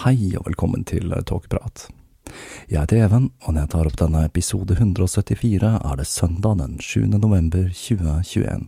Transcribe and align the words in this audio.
Hei 0.00 0.30
og 0.38 0.46
velkommen 0.46 0.80
til 0.88 1.10
Tåkeprat. 1.28 1.82
Jeg 2.70 2.78
heter 2.78 3.02
Even, 3.04 3.26
og 3.44 3.52
når 3.52 3.66
jeg 3.66 3.70
tar 3.74 3.88
opp 3.90 3.96
denne 4.00 4.22
episode 4.24 4.72
174, 4.72 5.72
er 5.76 5.98
det 5.98 6.06
søndag 6.08 6.54
den 6.56 6.78
7. 6.80 7.02
november 7.20 7.66
2021. 7.68 8.62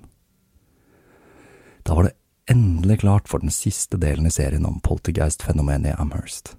Da 1.88 1.96
var 1.96 2.04
det 2.04 2.52
endelig 2.52 2.98
klart 3.00 3.30
for 3.32 3.40
den 3.40 3.48
siste 3.48 3.96
delen 3.96 4.28
i 4.28 4.32
serien 4.34 4.68
om 4.68 4.76
poltergeist-fenomenet 4.84 5.94
i 5.94 5.96
Amherst. 6.04 6.52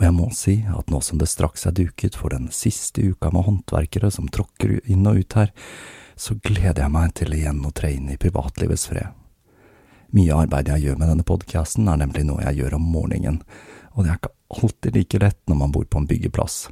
Og 0.00 0.02
jeg 0.02 0.16
må 0.16 0.26
si 0.34 0.56
at 0.66 0.90
nå 0.90 0.98
som 0.98 1.22
det 1.22 1.30
straks 1.30 1.68
er 1.70 1.76
duket 1.78 2.18
for 2.18 2.34
den 2.34 2.50
siste 2.50 3.06
uka 3.06 3.30
med 3.30 3.46
håndverkere 3.46 4.10
som 4.10 4.26
tråkker 4.26 4.80
inn 4.82 5.06
og 5.06 5.22
ut 5.22 5.38
her, 5.38 5.54
så 6.18 6.34
gleder 6.42 6.82
jeg 6.82 6.94
meg 6.98 7.14
til 7.14 7.38
igjen 7.38 7.62
å 7.62 7.70
tre 7.70 7.92
inn 7.94 8.10
i 8.10 8.18
privatlivets 8.18 8.88
fred. 8.90 9.14
Mye 10.14 10.34
av 10.34 10.44
arbeidet 10.46 10.76
jeg 10.76 10.88
gjør 10.88 11.00
med 11.00 11.10
denne 11.10 11.24
podkasten, 11.26 11.88
er 11.90 11.98
nemlig 12.00 12.22
noe 12.26 12.44
jeg 12.46 12.60
gjør 12.60 12.78
om 12.78 12.84
morgenen, 12.94 13.40
og 13.96 14.04
det 14.04 14.12
er 14.12 14.18
ikke 14.20 14.34
alltid 14.60 14.96
like 14.96 15.20
lett 15.22 15.40
når 15.48 15.58
man 15.62 15.72
bor 15.72 15.86
på 15.88 15.98
en 15.98 16.08
byggeplass. 16.08 16.66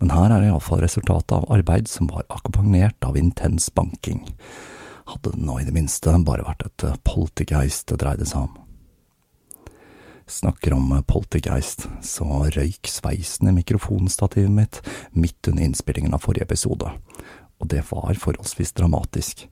Men 0.00 0.12
her 0.12 0.32
er 0.32 0.46
iallfall 0.48 0.80
resultatet 0.82 1.36
av 1.36 1.48
arbeid 1.52 1.88
som 1.88 2.08
var 2.10 2.24
akkompagnert 2.32 3.04
av 3.04 3.18
intens 3.20 3.68
banking. 3.74 4.24
Hadde 5.10 5.34
det 5.34 5.44
nå 5.44 5.58
i 5.60 5.66
det 5.68 5.76
minste 5.76 6.14
bare 6.24 6.46
vært 6.46 6.64
et 6.66 6.86
poltergeist 7.04 7.88
det 7.92 8.00
dreide 8.00 8.28
seg 8.28 8.48
om. 8.48 8.56
Snakker 10.30 10.76
om 10.76 10.92
poltergeist, 11.10 11.88
så 12.06 12.26
røyk 12.54 12.88
sveisen 12.88 13.50
i 13.50 13.56
mikrofonstativet 13.56 14.52
mitt 14.54 14.80
midt 15.10 15.50
under 15.50 15.66
innspillingen 15.66 16.14
av 16.14 16.22
forrige 16.22 16.46
episode, 16.46 16.92
og 17.58 17.72
det 17.72 17.82
var 17.90 18.14
forholdsvis 18.14 18.76
dramatisk, 18.78 19.48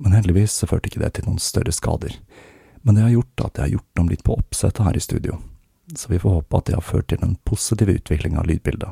men 0.00 0.16
heldigvis 0.16 0.56
så 0.56 0.70
førte 0.70 0.88
ikke 0.88 1.04
det 1.04 1.12
til 1.18 1.28
noen 1.28 1.42
større 1.42 1.74
skader. 1.76 2.16
Men 2.82 2.96
det 2.96 3.04
har 3.04 3.12
gjort 3.18 3.44
at 3.44 3.58
jeg 3.58 3.66
har 3.66 3.74
gjort 3.76 4.02
om 4.02 4.08
litt 4.10 4.24
på 4.24 4.38
oppsettet 4.40 4.86
her 4.88 4.96
i 4.96 5.04
studio 5.04 5.36
så 5.94 6.08
vi 6.12 6.18
får 6.18 6.30
håpe 6.38 6.58
at 6.58 6.68
det 6.68 6.76
har 6.78 6.86
ført 6.86 7.08
til 7.12 7.22
en 7.24 7.36
positiv 7.48 7.90
utvikling 7.92 8.38
av 8.38 8.46
lydbildet, 8.46 8.90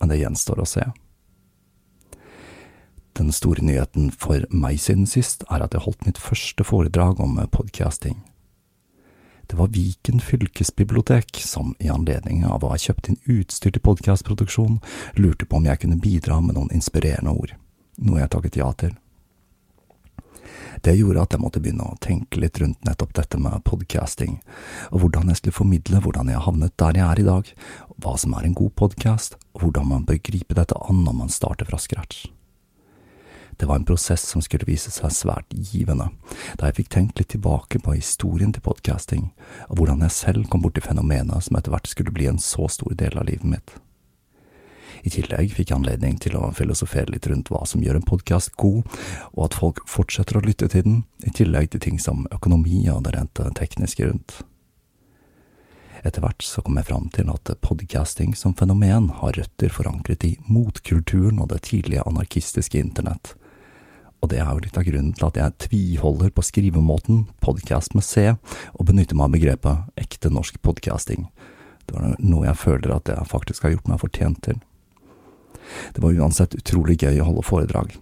men 0.00 0.12
det 0.12 0.20
gjenstår 0.22 0.62
å 0.62 0.68
se. 0.68 0.84
Den 3.18 3.32
store 3.34 3.64
nyheten 3.64 4.10
for 4.10 4.46
meg 4.48 4.80
siden 4.80 5.04
sist 5.06 5.44
er 5.50 5.64
at 5.64 5.74
jeg 5.76 5.84
holdt 5.84 6.06
mitt 6.06 6.20
første 6.20 6.64
foredrag 6.64 7.20
om 7.20 7.36
podcasting. 7.52 8.22
Det 9.50 9.58
var 9.58 9.68
Viken 9.74 10.20
fylkesbibliotek 10.20 11.42
som 11.44 11.74
i 11.78 11.90
anledning 11.92 12.46
av 12.48 12.64
å 12.64 12.70
ha 12.72 12.78
kjøpt 12.80 13.10
inn 13.10 13.20
utstyr 13.28 13.74
til 13.74 13.84
podkastproduksjon, 13.84 14.78
lurte 15.20 15.44
på 15.44 15.58
om 15.58 15.68
jeg 15.68 15.82
kunne 15.82 16.00
bidra 16.00 16.40
med 16.40 16.56
noen 16.56 16.72
inspirerende 16.72 17.34
ord, 17.36 17.52
noe 18.00 18.22
jeg 18.22 18.32
takket 18.32 18.56
ja 18.62 18.70
til. 18.80 18.96
Det 20.82 20.96
gjorde 20.98 21.22
at 21.22 21.36
jeg 21.36 21.42
måtte 21.42 21.62
begynne 21.62 21.86
å 21.86 21.98
tenke 22.02 22.40
litt 22.42 22.58
rundt 22.62 22.84
nettopp 22.86 23.14
dette 23.18 23.38
med 23.40 23.62
podcasting, 23.68 24.40
og 24.90 25.04
hvordan 25.04 25.30
jeg 25.30 25.40
skulle 25.40 25.60
formidle 25.60 26.02
hvordan 26.02 26.32
jeg 26.32 26.44
havnet 26.46 26.76
der 26.80 26.98
jeg 26.98 27.06
er 27.06 27.22
i 27.22 27.26
dag, 27.28 27.50
hva 28.02 28.14
som 28.18 28.36
er 28.36 28.48
en 28.48 28.58
god 28.58 28.74
podkast, 28.78 29.36
og 29.54 29.66
hvordan 29.66 29.90
man 29.94 30.06
bør 30.08 30.22
gripe 30.24 30.58
dette 30.58 30.78
an 30.88 31.04
når 31.06 31.18
man 31.22 31.32
starter 31.32 31.68
fra 31.68 31.80
scratch. 31.80 32.26
Det 33.60 33.68
var 33.68 33.76
en 33.76 33.84
prosess 33.86 34.24
som 34.26 34.42
skulle 34.42 34.66
vise 34.66 34.90
seg 34.90 35.12
svært 35.14 35.52
givende, 35.52 36.08
da 36.58 36.70
jeg 36.70 36.80
fikk 36.80 36.92
tenkt 36.96 37.20
litt 37.20 37.30
tilbake 37.34 37.78
på 37.84 37.94
historien 37.94 38.50
til 38.50 38.64
podcasting, 38.64 39.28
og 39.68 39.78
hvordan 39.78 40.02
jeg 40.06 40.16
selv 40.16 40.50
kom 40.50 40.64
borti 40.64 40.82
fenomenet 40.82 41.46
som 41.46 41.60
etter 41.60 41.74
hvert 41.74 41.90
skulle 41.90 42.14
bli 42.14 42.26
en 42.30 42.42
så 42.42 42.66
stor 42.72 42.96
del 42.98 43.18
av 43.20 43.28
livet 43.28 43.46
mitt. 43.54 43.76
I 45.02 45.10
tillegg 45.10 45.56
fikk 45.56 45.72
jeg 45.72 45.78
anledning 45.80 46.18
til 46.22 46.36
å 46.38 46.52
filosofere 46.54 47.10
litt 47.10 47.26
rundt 47.26 47.50
hva 47.50 47.64
som 47.66 47.82
gjør 47.82 47.98
en 47.98 48.06
podkast 48.06 48.54
god, 48.60 48.86
og 49.34 49.44
at 49.48 49.58
folk 49.58 49.82
fortsetter 49.90 50.38
å 50.38 50.44
lytte 50.44 50.68
til 50.70 50.86
den, 50.86 51.02
i 51.26 51.34
tillegg 51.34 51.72
til 51.72 51.82
ting 51.82 51.98
som 52.02 52.28
økonomi 52.30 52.84
og 52.92 53.02
det 53.06 53.16
rent 53.16 53.42
tekniske 53.58 54.06
rundt. 54.06 54.42
Etter 56.02 56.22
hvert 56.22 56.42
så 56.42 56.62
kom 56.66 56.78
jeg 56.78 56.88
fram 56.88 57.06
til 57.14 57.28
at 57.30 57.50
podcasting 57.62 58.32
som 58.38 58.56
fenomen 58.58 59.08
har 59.20 59.36
røtter 59.38 59.70
forankret 59.70 60.24
i 60.26 60.32
motkulturen 60.50 61.38
og 61.42 61.52
det 61.52 61.62
tidlige 61.68 62.02
anarkistiske 62.06 62.78
internett. 62.78 63.36
Og 64.22 64.30
det 64.30 64.38
er 64.38 64.50
jo 64.50 64.62
litt 64.62 64.78
av 64.78 64.86
grunnen 64.86 65.14
til 65.18 65.26
at 65.28 65.38
jeg 65.38 65.58
tviholder 65.66 66.30
på 66.34 66.44
skrivemåten 66.46 67.24
podcast 67.42 67.94
med 67.98 68.06
C, 68.06 68.34
og 68.74 68.86
benytter 68.86 69.18
meg 69.18 69.30
av 69.30 69.36
begrepet 69.36 70.02
ekte 70.02 70.30
norsk 70.30 70.62
podcasting, 70.62 71.26
Det 71.86 71.96
var 71.98 72.14
noe 72.22 72.46
jeg 72.46 72.56
føler 72.56 72.92
at 72.94 73.08
jeg 73.10 73.26
faktisk 73.26 73.64
har 73.64 73.72
gjort 73.74 73.88
meg 73.90 73.98
fortjent 73.98 74.38
til. 74.46 74.60
Det 75.94 76.02
var 76.04 76.16
uansett 76.18 76.56
utrolig 76.58 76.98
gøy 77.02 77.20
å 77.20 77.28
holde 77.30 77.46
foredrag. 77.46 77.96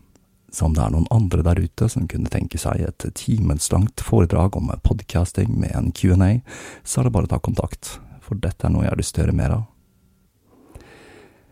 Så 0.50 0.66
om 0.66 0.74
det 0.74 0.82
er 0.82 0.90
noen 0.90 1.06
andre 1.14 1.44
der 1.46 1.60
ute 1.62 1.88
som 1.88 2.08
kunne 2.10 2.30
tenke 2.30 2.58
seg 2.58 2.82
et 2.82 3.04
timeslangt 3.14 4.02
foredrag 4.02 4.56
om 4.58 4.72
podcasting 4.82 5.52
med 5.54 5.74
en 5.78 5.92
Q&A, 5.94 6.40
så 6.82 7.00
er 7.00 7.06
det 7.06 7.14
bare 7.14 7.30
å 7.30 7.34
ta 7.34 7.38
kontakt, 7.38 7.98
for 8.24 8.38
dette 8.38 8.66
er 8.66 8.74
noe 8.74 8.86
jeg 8.86 8.94
har 8.94 8.98
lyst 9.00 9.14
til 9.14 9.22
å 9.22 9.28
gjøre 9.28 9.38
mer 9.38 9.54
av. 9.60 9.68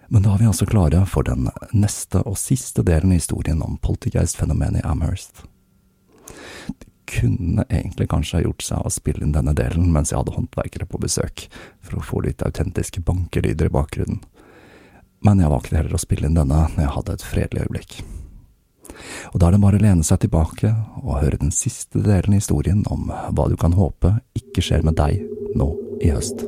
Men 0.09 0.25
da 0.25 0.35
er 0.35 0.41
vi 0.41 0.49
altså 0.49 0.67
klare 0.67 1.05
for 1.07 1.27
den 1.29 1.51
neste 1.77 2.23
og 2.25 2.39
siste 2.41 2.83
delen 2.83 3.13
i 3.13 3.21
historien 3.21 3.61
om 3.63 3.77
poltergeist-fenomenet 3.85 4.81
i 4.81 4.89
Amherst. 4.89 5.45
De 6.67 6.89
kunne 7.09 7.67
egentlig 7.69 8.09
kanskje 8.11 8.39
ha 8.39 8.47
gjort 8.47 8.65
seg 8.65 8.85
å 8.85 8.93
spille 8.93 9.23
inn 9.25 9.37
denne 9.37 9.55
delen 9.57 9.93
mens 9.93 10.11
jeg 10.13 10.19
hadde 10.19 10.35
håndverkere 10.35 10.89
på 10.89 11.01
besøk, 11.05 11.47
for 11.85 12.01
å 12.01 12.05
få 12.05 12.25
litt 12.25 12.43
autentiske 12.45 13.05
bankelyder 13.05 13.69
i 13.69 13.75
bakgrunnen, 13.79 14.25
men 15.25 15.43
jeg 15.43 15.53
valgte 15.53 15.79
heller 15.79 15.97
å 15.97 16.03
spille 16.03 16.29
inn 16.29 16.39
denne 16.39 16.67
når 16.75 16.85
jeg 16.85 16.95
hadde 16.97 17.17
et 17.17 17.27
fredelig 17.27 17.65
øyeblikk. 17.67 17.99
Og 19.33 19.41
da 19.41 19.49
er 19.49 19.55
det 19.55 19.63
bare 19.63 19.79
å 19.79 19.83
lene 19.83 20.07
seg 20.07 20.23
tilbake 20.25 20.73
og 21.05 21.21
høre 21.21 21.41
den 21.41 21.55
siste 21.55 22.03
delen 22.03 22.35
i 22.35 22.41
historien 22.41 22.85
om 22.91 23.11
hva 23.11 23.49
du 23.51 23.57
kan 23.61 23.77
håpe 23.79 24.19
ikke 24.39 24.65
skjer 24.65 24.87
med 24.87 24.99
deg 24.99 25.23
nå 25.59 25.73
i 26.03 26.13
høst. 26.15 26.47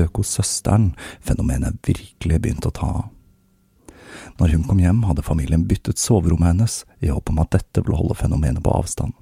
Besøk 0.00 0.16
hos 0.16 0.34
søsteren, 0.36 0.94
fenomenet 1.20 1.76
virkelig 1.86 2.40
begynte 2.40 2.68
å 2.68 2.74
ta 2.74 2.86
av. 2.86 3.08
Når 4.38 4.54
hun 4.54 4.64
kom 4.64 4.78
hjem, 4.80 5.02
hadde 5.04 5.22
familien 5.22 5.66
byttet 5.68 5.98
soverommet 5.98 6.54
hennes 6.54 6.84
i 7.00 7.10
håp 7.10 7.28
om 7.28 7.40
at 7.40 7.52
dette 7.52 7.82
ville 7.82 7.96
holde 7.96 8.16
fenomenet 8.16 8.62
på 8.64 8.72
avstand. 8.72 9.12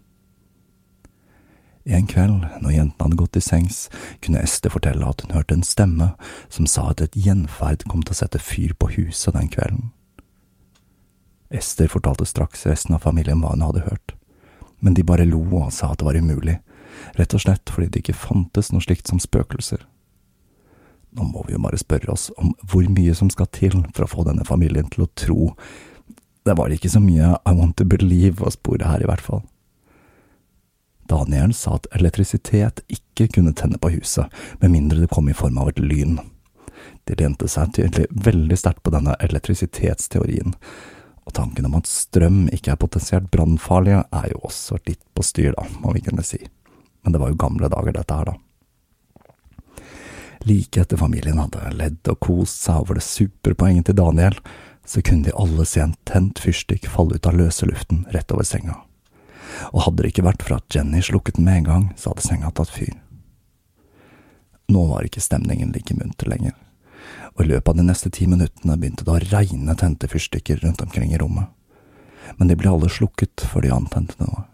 En 1.89 2.07
kveld, 2.07 2.45
når 2.61 2.75
jentene 2.75 3.07
hadde 3.07 3.17
gått 3.17 3.33
til 3.33 3.43
sengs, 3.43 3.89
kunne 4.21 4.43
Ester 4.43 4.71
fortelle 4.71 5.09
at 5.09 5.23
hun 5.25 5.33
hørte 5.33 5.57
en 5.57 5.65
stemme 5.65 6.13
som 6.53 6.67
sa 6.69 6.91
at 6.91 7.01
et 7.01 7.17
gjenferd 7.17 7.87
kom 7.89 8.03
til 8.05 8.13
å 8.13 8.19
sette 8.21 8.39
fyr 8.39 8.75
på 8.77 8.91
huset 8.99 9.35
den 9.35 9.49
kvelden. 9.49 9.91
Ester 11.49 11.89
fortalte 11.89 12.29
straks 12.29 12.67
resten 12.69 12.95
av 12.95 13.07
familien 13.07 13.41
hva 13.41 13.55
hun 13.55 13.65
hadde 13.65 13.87
hørt, 13.89 14.15
men 14.85 14.95
de 14.95 15.07
bare 15.07 15.27
lo 15.27 15.41
og 15.63 15.73
sa 15.73 15.95
at 15.95 16.03
det 16.03 16.11
var 16.11 16.21
umulig, 16.21 16.59
rett 17.17 17.35
og 17.35 17.41
slett 17.41 17.73
fordi 17.73 17.89
det 17.89 18.05
ikke 18.05 18.21
fantes 18.21 18.69
noe 18.71 18.85
slikt 18.85 19.09
som 19.09 19.23
spøkelser. 19.23 19.81
Nå 21.19 21.27
må 21.27 21.43
vi 21.49 21.57
jo 21.57 21.63
bare 21.63 21.81
spørre 21.81 22.13
oss 22.15 22.29
om 22.39 22.53
hvor 22.71 22.87
mye 22.95 23.15
som 23.19 23.31
skal 23.33 23.51
til 23.51 23.75
for 23.91 24.07
å 24.07 24.11
få 24.11 24.25
denne 24.29 24.47
familien 24.47 24.87
til 24.93 25.05
å 25.05 25.13
tro. 25.19 25.53
Det 26.47 26.55
var 26.57 26.71
ikke 26.73 26.91
så 26.93 27.03
mye 27.03 27.35
I 27.43 27.55
want 27.59 27.77
to 27.81 27.87
believe 27.89 28.45
å 28.45 28.53
spore 28.55 28.87
her, 28.87 29.03
i 29.03 29.09
hvert 29.09 29.25
fall. 29.25 29.43
Daniel 31.09 31.55
sa 31.57 31.75
at 31.79 31.89
elektrisitet 31.97 32.85
ikke 32.93 33.31
kunne 33.35 33.55
tenne 33.57 33.81
på 33.81 33.91
huset, 33.97 34.29
med 34.61 34.75
mindre 34.77 35.03
det 35.03 35.11
kom 35.11 35.29
i 35.29 35.37
form 35.37 35.59
av 35.59 35.73
et 35.73 35.81
lyn. 35.83 36.19
De 37.09 37.17
lente 37.19 37.49
seg 37.49 37.73
tydelig 37.75 38.07
veldig 38.13 38.59
sterkt 38.61 38.85
på 38.85 38.93
denne 38.95 39.17
elektrisitetsteorien, 39.25 40.55
og 41.25 41.35
tanken 41.37 41.67
om 41.69 41.79
at 41.81 41.89
strøm 41.89 42.45
ikke 42.55 42.75
er 42.75 42.81
potensielt 42.81 43.33
brannfarlig, 43.33 43.97
er 43.97 44.29
jo 44.33 44.45
også 44.49 44.79
litt 44.87 45.03
på 45.17 45.25
styr, 45.25 45.57
da, 45.57 45.65
må 45.83 45.97
vi 45.97 46.05
kunne 46.05 46.25
si. 46.25 46.41
Men 47.03 47.17
det 47.17 47.21
var 47.25 47.33
jo 47.33 47.41
gamle 47.41 47.73
dager, 47.73 47.97
dette 47.97 48.21
her, 48.21 48.31
da. 48.31 48.48
Like 50.47 50.81
etter 50.81 51.01
familien 51.01 51.41
hadde 51.41 51.73
ledd 51.75 52.09
og 52.11 52.21
kost 52.23 52.63
seg 52.63 52.83
over 52.83 52.99
det 52.99 53.07
superpoenget 53.07 53.89
til 53.89 53.99
Daniel, 53.99 54.39
så 54.89 55.03
kunne 55.05 55.27
de 55.27 55.35
alle 55.37 55.67
se 55.69 55.83
en 55.83 55.97
tent 56.09 56.39
fyrstikk 56.41 56.87
falle 56.89 57.19
ut 57.19 57.27
av 57.29 57.37
løse 57.37 57.67
luften 57.69 58.07
rett 58.15 58.33
over 58.33 58.47
senga. 58.47 58.79
Og 59.73 59.83
hadde 59.85 60.05
det 60.05 60.13
ikke 60.13 60.25
vært 60.29 60.45
for 60.47 60.57
at 60.57 60.73
Jenny 60.73 61.03
slukket 61.05 61.37
den 61.37 61.49
med 61.49 61.63
en 61.63 61.69
gang, 61.69 61.85
så 61.97 62.13
hadde 62.13 62.25
senga 62.25 62.53
tatt 62.55 62.73
fyr. 62.73 62.95
Nå 64.69 64.85
var 64.89 65.05
ikke 65.05 65.25
stemningen 65.25 65.73
like 65.75 65.97
munter 65.97 66.29
lenger, 66.29 66.55
og 67.35 67.45
i 67.45 67.49
løpet 67.49 67.73
av 67.73 67.81
de 67.81 67.87
neste 67.89 68.13
ti 68.13 68.29
minuttene 68.29 68.77
begynte 68.77 69.05
det 69.05 69.15
å 69.15 69.23
regne 69.33 69.77
tente 69.81 70.09
fyrstikker 70.13 70.61
rundt 70.65 70.85
omkring 70.85 71.13
i 71.13 71.21
rommet, 71.21 71.49
men 72.37 72.51
de 72.51 72.57
ble 72.61 72.71
alle 72.71 72.91
slukket 72.93 73.45
før 73.49 73.65
de 73.65 73.73
antente 73.73 74.17
noe. 74.21 74.45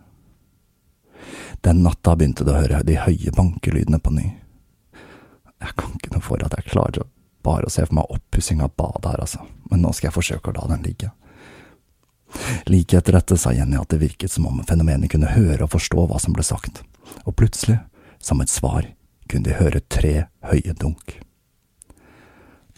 Den 1.67 1.83
natta 1.83 2.15
begynte 2.15 2.47
det 2.47 2.55
å 2.55 2.61
høre 2.61 2.83
de 2.87 2.99
høye 3.01 3.35
bankelydene 3.35 3.99
på 4.03 4.13
ny. 4.15 4.29
Jeg 5.65 5.77
kan 5.81 5.97
ikke 5.97 6.13
noe 6.13 6.25
for 6.25 6.45
at 6.45 6.55
jeg 6.59 6.71
klarer 6.71 7.07
bare 7.45 7.69
å 7.69 7.73
se 7.73 7.85
for 7.85 7.99
meg 7.99 8.13
oppussing 8.13 8.63
av 8.65 8.73
badet 8.79 9.11
her, 9.11 9.21
altså, 9.25 9.45
men 9.71 9.85
nå 9.85 9.93
skal 9.93 10.09
jeg 10.09 10.17
forsøke 10.17 10.51
å 10.51 10.57
la 10.57 10.69
den 10.73 10.85
ligge. 10.87 11.11
Like 12.67 12.99
etter 12.99 13.17
dette 13.17 13.39
sa 13.39 13.53
Jenny 13.55 13.79
at 13.79 13.93
det 13.93 14.01
virket 14.03 14.33
som 14.33 14.49
om 14.49 14.63
fenomenet 14.67 15.13
kunne 15.13 15.33
høre 15.35 15.67
og 15.67 15.75
forstå 15.75 16.07
hva 16.11 16.21
som 16.23 16.35
ble 16.37 16.45
sagt, 16.47 16.83
og 17.25 17.37
plutselig, 17.39 17.79
som 18.19 18.41
et 18.41 18.53
svar, 18.53 18.89
kunne 19.29 19.47
de 19.49 19.57
høre 19.59 19.85
tre 19.93 20.27
høye 20.49 20.75
dunk. 20.81 21.19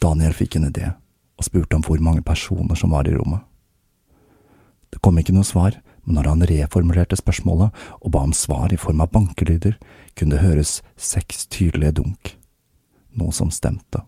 Daniel 0.03 0.35
fikk 0.37 0.59
en 0.59 0.69
idé, 0.69 0.93
og 1.37 1.47
spurte 1.47 1.79
om 1.79 1.85
hvor 1.87 2.03
mange 2.03 2.25
personer 2.27 2.79
som 2.79 2.93
var 2.95 3.09
i 3.09 3.15
rommet. 3.15 3.43
Det 4.93 5.03
kom 5.05 5.19
ikke 5.19 5.35
noe 5.37 5.47
svar, 5.47 5.79
men 6.07 6.19
når 6.19 6.29
han 6.31 6.47
reformulerte 6.49 7.19
spørsmålet 7.19 7.75
og 8.01 8.13
ba 8.15 8.23
om 8.25 8.35
svar 8.37 8.73
i 8.73 8.81
form 8.81 9.03
av 9.03 9.11
bankelyder, 9.15 9.75
kunne 10.17 10.37
det 10.37 10.45
høres 10.45 10.79
seks 10.97 11.47
tydelige 11.53 11.99
dunk, 11.99 12.37
noe 13.19 13.35
som 13.35 13.51
stemte, 13.55 14.03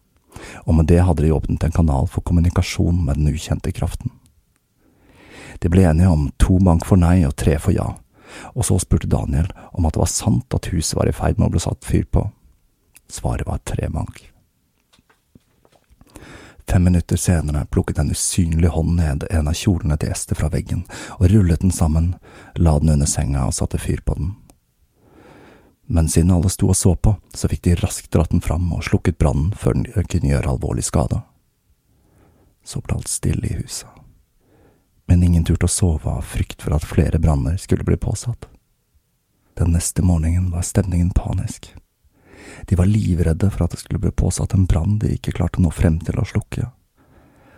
og 0.64 0.78
med 0.78 0.88
det 0.90 1.02
hadde 1.04 1.24
de 1.24 1.34
åpnet 1.34 1.64
en 1.64 1.74
kanal 1.74 2.08
for 2.10 2.24
kommunikasjon 2.26 3.04
med 3.04 3.20
den 3.20 3.32
ukjente 3.32 3.72
kraften. 3.74 4.12
De 5.58 5.70
ble 5.72 5.88
enige 5.88 6.08
om 6.12 6.28
to 6.38 6.58
bank 6.62 6.86
for 6.86 7.00
nei 7.00 7.24
og 7.26 7.36
tre 7.36 7.58
for 7.58 7.74
ja, 7.74 7.90
og 8.54 8.66
så 8.68 8.78
spurte 8.78 9.10
Daniel 9.10 9.50
om 9.72 9.86
at 9.88 9.96
det 9.96 10.04
var 10.04 10.12
sant 10.12 10.54
at 10.54 10.70
huset 10.72 10.98
var 10.98 11.10
i 11.10 11.16
ferd 11.16 11.38
med 11.38 11.48
å 11.48 11.54
bli 11.56 11.62
satt 11.64 11.84
fyr 11.84 12.04
på. 12.06 12.28
Svaret 13.08 13.48
var 13.48 13.64
tre 13.64 13.88
bank. 13.90 14.20
Fem 16.68 16.84
minutter 16.84 17.16
senere 17.16 17.64
plukket 17.72 17.98
en 17.98 18.10
usynlig 18.12 18.68
hånd 18.68 18.98
ned 18.98 19.24
en 19.30 19.48
av 19.48 19.56
kjolene 19.56 19.96
til 19.96 20.12
Ester 20.12 20.36
fra 20.36 20.50
veggen 20.52 20.82
og 21.16 21.30
rullet 21.32 21.64
den 21.64 21.72
sammen, 21.72 22.10
la 22.60 22.76
den 22.78 22.92
under 22.92 23.08
senga 23.08 23.46
og 23.48 23.56
satte 23.56 23.80
fyr 23.80 24.02
på 24.04 24.18
den. 24.18 24.34
Men 25.90 26.08
siden 26.08 26.30
alle 26.30 26.50
sto 26.52 26.68
og 26.68 26.76
så 26.76 26.92
på, 26.96 27.14
så 27.34 27.48
fikk 27.48 27.62
de 27.64 27.74
raskt 27.80 28.10
dratt 28.12 28.30
den 28.30 28.42
fram 28.44 28.66
og 28.76 28.84
slukket 28.84 29.16
brannen 29.18 29.54
før 29.56 29.78
den 29.78 29.86
kunne 30.04 30.28
gjøre 30.28 30.50
alvorlig 30.52 30.84
skade. 30.84 31.22
Så 32.60 32.82
ble 32.84 32.98
alt 32.98 33.08
stille 33.08 33.48
i 33.48 33.56
huset, 33.56 33.88
men 35.08 35.24
ingen 35.24 35.46
turte 35.48 35.64
å 35.64 35.72
sove 35.72 36.12
av 36.12 36.28
frykt 36.28 36.60
for 36.60 36.76
at 36.76 36.84
flere 36.84 37.16
branner 37.18 37.56
skulle 37.56 37.88
bli 37.88 37.96
påsatt. 37.96 38.50
Den 39.56 39.72
neste 39.72 40.04
morgenen 40.04 40.50
var 40.52 40.66
stemningen 40.68 41.14
panisk. 41.16 41.70
De 42.68 42.76
var 42.76 42.86
livredde 42.86 43.48
for 43.50 43.64
at 43.64 43.72
det 43.72 43.80
skulle 43.80 44.02
bli 44.02 44.12
påsatt 44.12 44.52
en 44.54 44.68
brann 44.68 44.98
de 45.00 45.14
ikke 45.16 45.32
klarte 45.40 45.56
å 45.56 45.64
nå 45.64 45.72
frem 45.72 45.96
til 46.04 46.20
å 46.20 46.26
slukke, 46.28 46.68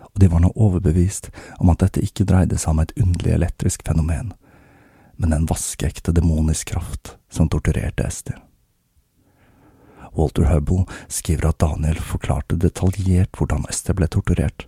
og 0.07 0.23
de 0.23 0.31
var 0.31 0.39
nå 0.43 0.53
overbevist 0.55 1.27
om 1.59 1.69
at 1.75 1.83
dette 1.83 2.07
ikke 2.07 2.25
dreide 2.31 2.55
seg 2.55 2.71
om 2.71 2.81
et 2.83 2.95
underlig 2.95 3.35
elektrisk 3.35 3.83
fenomen, 3.87 4.31
men 5.21 5.33
en 5.33 5.45
vaskeekte 5.45 6.13
demonisk 6.17 6.73
kraft 6.73 7.15
som 7.29 7.49
torturerte 7.49 8.03
Esther. 8.03 8.39
Walter 10.17 10.43
Hubble 10.49 10.85
skriver 11.07 11.51
at 11.51 11.59
Daniel 11.61 11.99
forklarte 12.03 12.57
detaljert 12.59 13.37
hvordan 13.37 13.67
Esther 13.69 13.95
ble 13.95 14.09
torturert, 14.11 14.65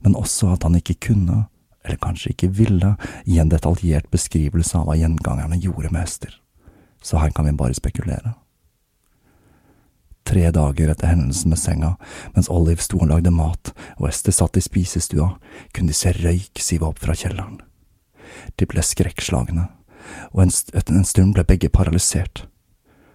men 0.00 0.16
også 0.18 0.54
at 0.56 0.64
han 0.66 0.78
ikke 0.80 0.96
kunne, 1.12 1.44
eller 1.84 2.00
kanskje 2.02 2.32
ikke 2.32 2.50
ville, 2.56 2.94
gi 3.28 3.36
en 3.38 3.52
detaljert 3.52 4.08
beskrivelse 4.10 4.78
av 4.78 4.88
hva 4.88 4.96
gjengangerne 4.98 5.60
gjorde 5.60 5.92
med 5.92 6.06
Ester, 6.06 6.38
så 7.02 7.20
her 7.22 7.34
kan 7.36 7.46
vi 7.46 7.58
bare 7.58 7.76
spekulere. 7.76 8.32
Tre 10.24 10.48
dager 10.54 10.88
etter 10.92 11.10
hendelsen 11.10 11.50
med 11.50 11.58
senga, 11.58 11.92
mens 12.32 12.48
Olive 12.50 12.82
sto 12.82 13.00
og 13.02 13.10
lagde 13.10 13.34
mat 13.34 13.74
og 13.98 14.08
Ester 14.08 14.34
satt 14.34 14.56
i 14.56 14.64
spisestua, 14.64 15.34
kunne 15.74 15.92
de 15.92 15.98
se 15.98 16.14
røyk 16.16 16.62
sive 16.62 16.88
opp 16.88 17.02
fra 17.02 17.14
kjelleren. 17.18 17.60
De 18.56 18.66
ble 18.70 18.82
skrekkslagne, 18.86 19.66
og 20.32 20.44
en, 20.44 20.54
etter 20.74 20.96
en 20.96 21.08
stund 21.08 21.36
ble 21.36 21.44
begge 21.48 21.70
paralysert. 21.72 22.46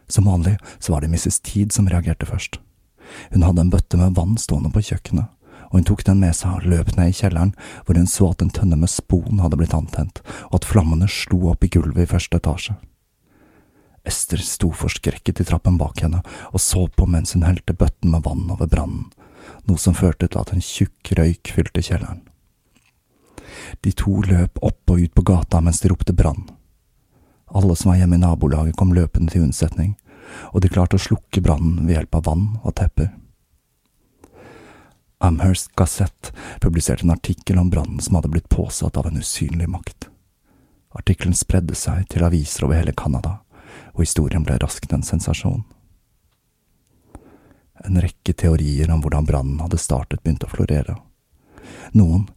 Som 0.08 0.30
vanlig 0.30 0.58
så 0.80 0.94
var 0.94 1.04
det 1.04 1.12
Mrs. 1.12 1.42
Teed 1.44 1.76
som 1.76 1.90
reagerte 1.92 2.28
først. 2.30 2.60
Hun 3.32 3.44
hadde 3.44 3.64
en 3.66 3.72
bøtte 3.72 4.00
med 4.00 4.16
vann 4.16 4.38
stående 4.40 4.72
på 4.72 4.84
kjøkkenet, 4.90 5.28
og 5.68 5.80
hun 5.80 5.88
tok 5.88 6.04
den 6.08 6.22
med 6.24 6.36
seg 6.36 6.60
og 6.60 6.68
løp 6.72 6.94
ned 6.96 7.12
i 7.12 7.18
kjelleren, 7.18 7.54
hvor 7.86 8.00
hun 8.00 8.08
så 8.08 8.32
at 8.32 8.44
en 8.44 8.54
tønne 8.54 8.80
med 8.80 8.92
spon 8.92 9.42
hadde 9.44 9.60
blitt 9.60 9.76
antent, 9.76 10.22
og 10.50 10.62
at 10.62 10.68
flammene 10.68 11.10
slo 11.12 11.50
opp 11.52 11.64
i 11.64 11.72
gulvet 11.72 12.06
i 12.06 12.12
første 12.14 12.40
etasje. 12.40 12.78
Ester 14.08 14.40
sto 14.40 14.72
forskrekket 14.72 15.42
i 15.44 15.46
trappen 15.50 15.76
bak 15.80 16.00
henne 16.00 16.22
og 16.54 16.62
så 16.64 16.86
på 16.88 17.08
mens 17.12 17.34
hun 17.36 17.44
helte 17.44 17.76
bøtten 17.76 18.14
med 18.14 18.24
vann 18.24 18.46
over 18.54 18.70
brannen, 18.72 19.10
noe 19.68 19.82
som 19.82 19.98
førte 19.98 20.30
til 20.30 20.40
at 20.40 20.54
en 20.56 20.64
tjukk 20.64 21.12
røyk 21.20 21.52
fylte 21.58 21.84
kjelleren. 21.84 22.24
De 23.84 23.92
to 23.92 24.22
løp 24.24 24.60
opp 24.64 24.94
og 24.94 25.04
ut 25.04 25.14
på 25.16 25.26
gata 25.28 25.60
mens 25.64 25.82
de 25.84 25.92
ropte 25.92 26.16
brann. 26.16 26.46
Alle 27.48 27.76
som 27.76 27.92
var 27.92 27.98
hjemme 27.98 28.16
i 28.16 28.20
nabolaget 28.20 28.76
kom 28.76 28.94
løpende 28.94 29.32
til 29.32 29.46
unnsetning, 29.48 29.96
og 30.52 30.62
de 30.62 30.72
klarte 30.72 30.98
å 30.98 31.02
slukke 31.02 31.42
brannen 31.44 31.86
ved 31.88 31.96
hjelp 31.96 32.20
av 32.20 32.28
vann 32.28 32.46
og 32.64 32.76
tepper. 32.76 33.14
Amherst 35.24 35.72
Gazette 35.76 36.34
publiserte 36.62 37.08
en 37.08 37.16
artikkel 37.16 37.58
om 37.58 37.72
brannen 37.74 38.04
som 38.04 38.20
hadde 38.20 38.30
blitt 38.30 38.50
påsatt 38.50 38.98
av 39.00 39.08
en 39.08 39.18
usynlig 39.18 39.70
makt. 39.70 40.10
Artikkelen 40.94 41.34
spredde 41.38 41.76
seg 41.76 42.06
til 42.12 42.26
aviser 42.28 42.68
over 42.68 42.78
hele 42.78 42.94
Canada, 42.94 43.40
og 43.96 44.04
historien 44.04 44.46
ble 44.46 44.60
raskt 44.62 44.94
en 44.94 45.06
sensasjon. 45.06 45.64
En 47.86 48.02
rekke 48.02 48.34
teorier 48.34 48.92
om 48.92 49.02
hvordan 49.02 49.26
brannen 49.26 49.64
hadde 49.64 49.80
startet, 49.82 50.22
begynte 50.24 50.50
å 50.50 50.54
florere. 50.54 50.98
Noen, 51.98 52.28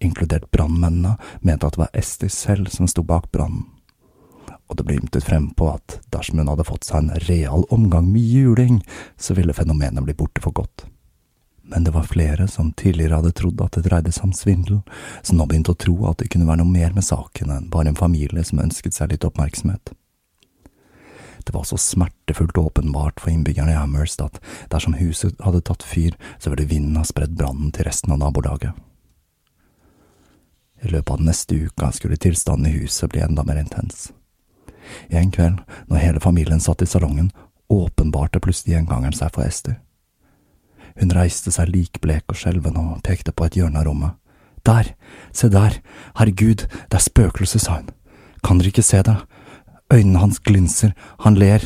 inkludert 0.00 0.50
brannmennene, 0.52 1.16
mente 1.40 1.66
at 1.66 1.76
det 1.76 1.82
var 1.82 1.96
Ester 1.96 2.32
selv 2.32 2.70
som 2.72 2.88
sto 2.88 3.02
bak 3.04 3.28
brannen 3.32 3.66
og 4.70 4.78
det 4.78 4.86
ble 4.86 5.00
ymtet 5.00 5.26
frem 5.26 5.48
på 5.58 5.66
at 5.72 5.98
dersom 6.14 6.38
hun 6.38 6.48
hadde 6.52 6.68
fått 6.68 6.86
seg 6.86 7.02
en 7.02 7.24
real 7.26 7.66
omgang 7.74 8.06
med 8.12 8.22
juling, 8.22 8.78
så 9.18 9.34
ville 9.34 9.54
fenomenet 9.56 10.06
bli 10.06 10.14
borte 10.14 10.42
for 10.44 10.54
godt. 10.54 10.86
Men 11.70 11.84
det 11.84 11.92
var 11.94 12.06
flere 12.06 12.48
som 12.48 12.72
tidligere 12.72 13.18
hadde 13.18 13.34
trodd 13.34 13.60
at 13.62 13.76
det 13.76 13.84
dreide 13.86 14.12
seg 14.14 14.28
om 14.28 14.34
svindel, 14.34 14.80
som 15.22 15.38
nå 15.38 15.46
begynte 15.50 15.74
å 15.74 15.78
tro 15.78 15.96
at 16.10 16.22
det 16.22 16.30
kunne 16.30 16.46
være 16.46 16.62
noe 16.62 16.70
mer 16.70 16.94
med 16.94 17.06
saken 17.06 17.50
enn 17.54 17.68
bare 17.70 17.90
en 17.90 17.98
familie 17.98 18.42
som 18.46 18.62
ønsket 18.62 18.94
seg 18.94 19.12
litt 19.12 19.26
oppmerksomhet. 19.26 19.92
Det 21.46 21.54
var 21.54 21.64
så 21.64 21.78
smertefullt 21.80 22.58
åpenbart 22.58 23.20
for 23.22 23.32
innbyggerne 23.32 23.74
i 23.74 23.78
Amherst 23.78 24.22
at 24.22 24.38
dersom 24.70 24.94
huset 24.98 25.38
hadde 25.42 25.62
tatt 25.66 25.86
fyr, 25.86 26.14
så 26.38 26.52
ville 26.52 26.68
vinden 26.70 26.98
ha 27.00 27.06
spredd 27.06 27.34
brannen 27.38 27.72
til 27.74 27.88
resten 27.88 28.14
av 28.14 28.20
nabolaget. 28.22 28.74
I 30.82 30.88
løpet 30.88 31.10
av 31.10 31.20
den 31.20 31.28
neste 31.28 31.54
uka 31.54 31.90
skulle 31.92 32.16
tilstanden 32.16 32.70
i 32.70 32.78
huset 32.80 33.10
bli 33.12 33.22
enda 33.24 33.44
mer 33.44 33.60
intens. 33.60 34.10
En 35.10 35.30
kveld, 35.30 35.60
når 35.88 36.04
hele 36.04 36.20
familien 36.20 36.60
satt 36.60 36.82
i 36.82 36.88
salongen, 36.88 37.30
åpenbarte 37.70 38.40
plutselig 38.42 38.74
gjengangeren 38.74 39.16
seg 39.16 39.32
for 39.34 39.46
Ester. 39.46 39.78
Hun 40.98 41.12
reiste 41.14 41.52
seg 41.54 41.70
likblek 41.70 42.26
og 42.28 42.38
skjelven 42.38 42.78
og 42.80 43.02
pekte 43.06 43.32
på 43.32 43.46
et 43.46 43.56
hjørne 43.60 43.80
av 43.80 43.86
rommet. 43.86 44.16
Der, 44.66 44.92
se 45.32 45.48
der, 45.48 45.78
herregud, 46.18 46.66
det 46.66 46.98
er 46.98 47.04
spøkelset, 47.04 47.62
sa 47.64 47.78
hun. 47.78 47.88
Kan 48.44 48.60
dere 48.60 48.72
ikke 48.72 48.84
se 48.84 49.00
det? 49.06 49.16
Øynene 49.92 50.20
hans 50.20 50.40
glinser, 50.44 50.92
han 51.24 51.38
ler. 51.40 51.64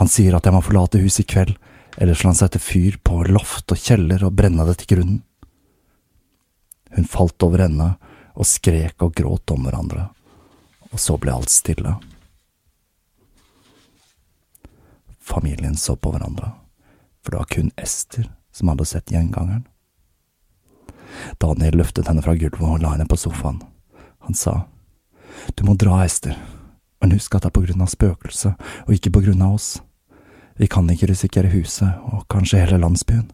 Han 0.00 0.10
sier 0.10 0.34
at 0.36 0.46
jeg 0.46 0.56
må 0.56 0.64
forlate 0.64 1.00
huset 1.00 1.24
i 1.24 1.28
kveld, 1.30 1.54
ellers 1.96 2.20
vil 2.20 2.32
han 2.32 2.40
sette 2.40 2.60
fyr 2.60 2.98
på 3.04 3.22
loft 3.30 3.72
og 3.72 3.80
kjeller 3.80 4.26
og 4.26 4.34
brenne 4.36 4.66
det 4.68 4.80
til 4.82 4.96
grunnen. 4.96 5.22
Hun 6.96 7.08
falt 7.08 7.42
over 7.44 7.64
ende 7.66 7.92
og 8.36 8.48
skrek 8.48 9.00
og 9.04 9.14
gråt 9.16 9.52
om 9.54 9.64
hverandre, 9.66 10.08
og 10.92 11.00
så 11.00 11.16
ble 11.20 11.34
alt 11.34 11.52
stille. 11.52 11.96
Familien 15.26 15.76
så 15.76 15.96
på 15.96 16.12
hverandre, 16.14 16.52
for 17.24 17.34
det 17.34 17.38
var 17.38 17.48
kun 17.50 17.70
Ester 17.76 18.28
som 18.54 18.68
hadde 18.70 18.84
sett 18.86 19.10
gjengangeren. 19.10 19.64
Daniel 21.42 21.80
løftet 21.80 22.06
henne 22.06 22.22
fra 22.22 22.36
gulvet 22.38 22.62
og 22.62 22.82
la 22.82 22.92
henne 22.94 23.08
på 23.10 23.18
sofaen. 23.18 23.58
Han 24.26 24.34
sa, 24.34 24.68
Du 25.54 25.64
må 25.66 25.74
dra, 25.74 25.98
Ester, 26.04 26.36
men 27.00 27.12
husk 27.12 27.34
at 27.34 27.42
det 27.42 27.50
er 27.50 27.56
på 27.58 27.64
grunn 27.66 27.82
av 27.82 27.90
spøkelset, 27.90 28.54
og 28.86 28.94
ikke 28.94 29.12
på 29.16 29.24
grunn 29.26 29.42
av 29.42 29.58
oss. 29.58 29.68
Vi 30.56 30.70
kan 30.70 30.88
ikke 30.90 31.10
risikere 31.10 31.50
huset, 31.52 31.90
og 32.06 32.28
kanskje 32.32 32.62
hele 32.62 32.78
landsbyen. 32.80 33.26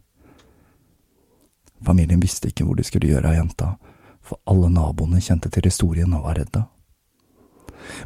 Familien 1.84 2.22
visste 2.22 2.48
ikke 2.48 2.64
hvor 2.64 2.78
de 2.78 2.86
skulle 2.86 3.10
gjøre 3.10 3.30
av 3.30 3.36
jenta, 3.36 3.74
for 4.22 4.40
alle 4.48 4.70
naboene 4.72 5.20
kjente 5.20 5.50
til 5.52 5.68
historien 5.68 6.14
og 6.16 6.24
var 6.24 6.40
redde. 6.40 6.64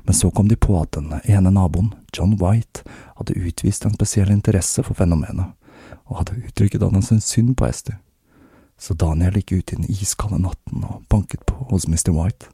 Men 0.05 0.15
så 0.15 0.31
kom 0.31 0.49
de 0.49 0.57
på 0.57 0.79
at 0.81 0.93
den 0.97 1.13
ene 1.25 1.51
naboen, 1.51 1.93
John 2.17 2.37
White, 2.41 2.85
hadde 3.17 3.39
utvist 3.39 3.85
en 3.85 3.95
spesiell 3.95 4.31
interesse 4.31 4.83
for 4.87 4.99
fenomenet, 4.99 5.55
og 6.07 6.21
hadde 6.23 6.41
uttrykket 6.47 6.83
at 6.83 6.93
han 6.93 7.05
syntes 7.05 7.31
synd 7.33 7.57
på 7.57 7.69
Esther. 7.69 7.99
Så 8.79 8.95
Daniel 8.95 9.39
gikk 9.39 9.53
ut 9.53 9.73
i 9.73 9.79
den 9.79 9.89
iskalde 9.91 10.39
natten 10.43 10.85
og 10.85 11.03
banket 11.09 11.47
på 11.49 11.67
hos 11.71 11.89
Mr. 11.89 12.13
White. 12.13 12.51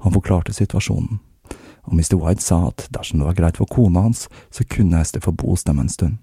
Han 0.00 0.14
forklarte 0.14 0.54
situasjonen, 0.54 1.18
og 1.82 1.94
Mr. 1.94 2.16
White 2.20 2.44
sa 2.44 2.68
at 2.68 2.86
dersom 2.94 3.20
det 3.20 3.28
var 3.28 3.38
greit 3.38 3.58
for 3.60 3.68
kona 3.68 4.06
hans, 4.06 4.28
så 4.50 4.64
kunne 4.64 5.00
Esther 5.00 5.24
få 5.24 5.32
bo 5.32 5.50
hos 5.50 5.64
dem 5.64 5.80
en 5.80 5.88
stund. 5.88 6.18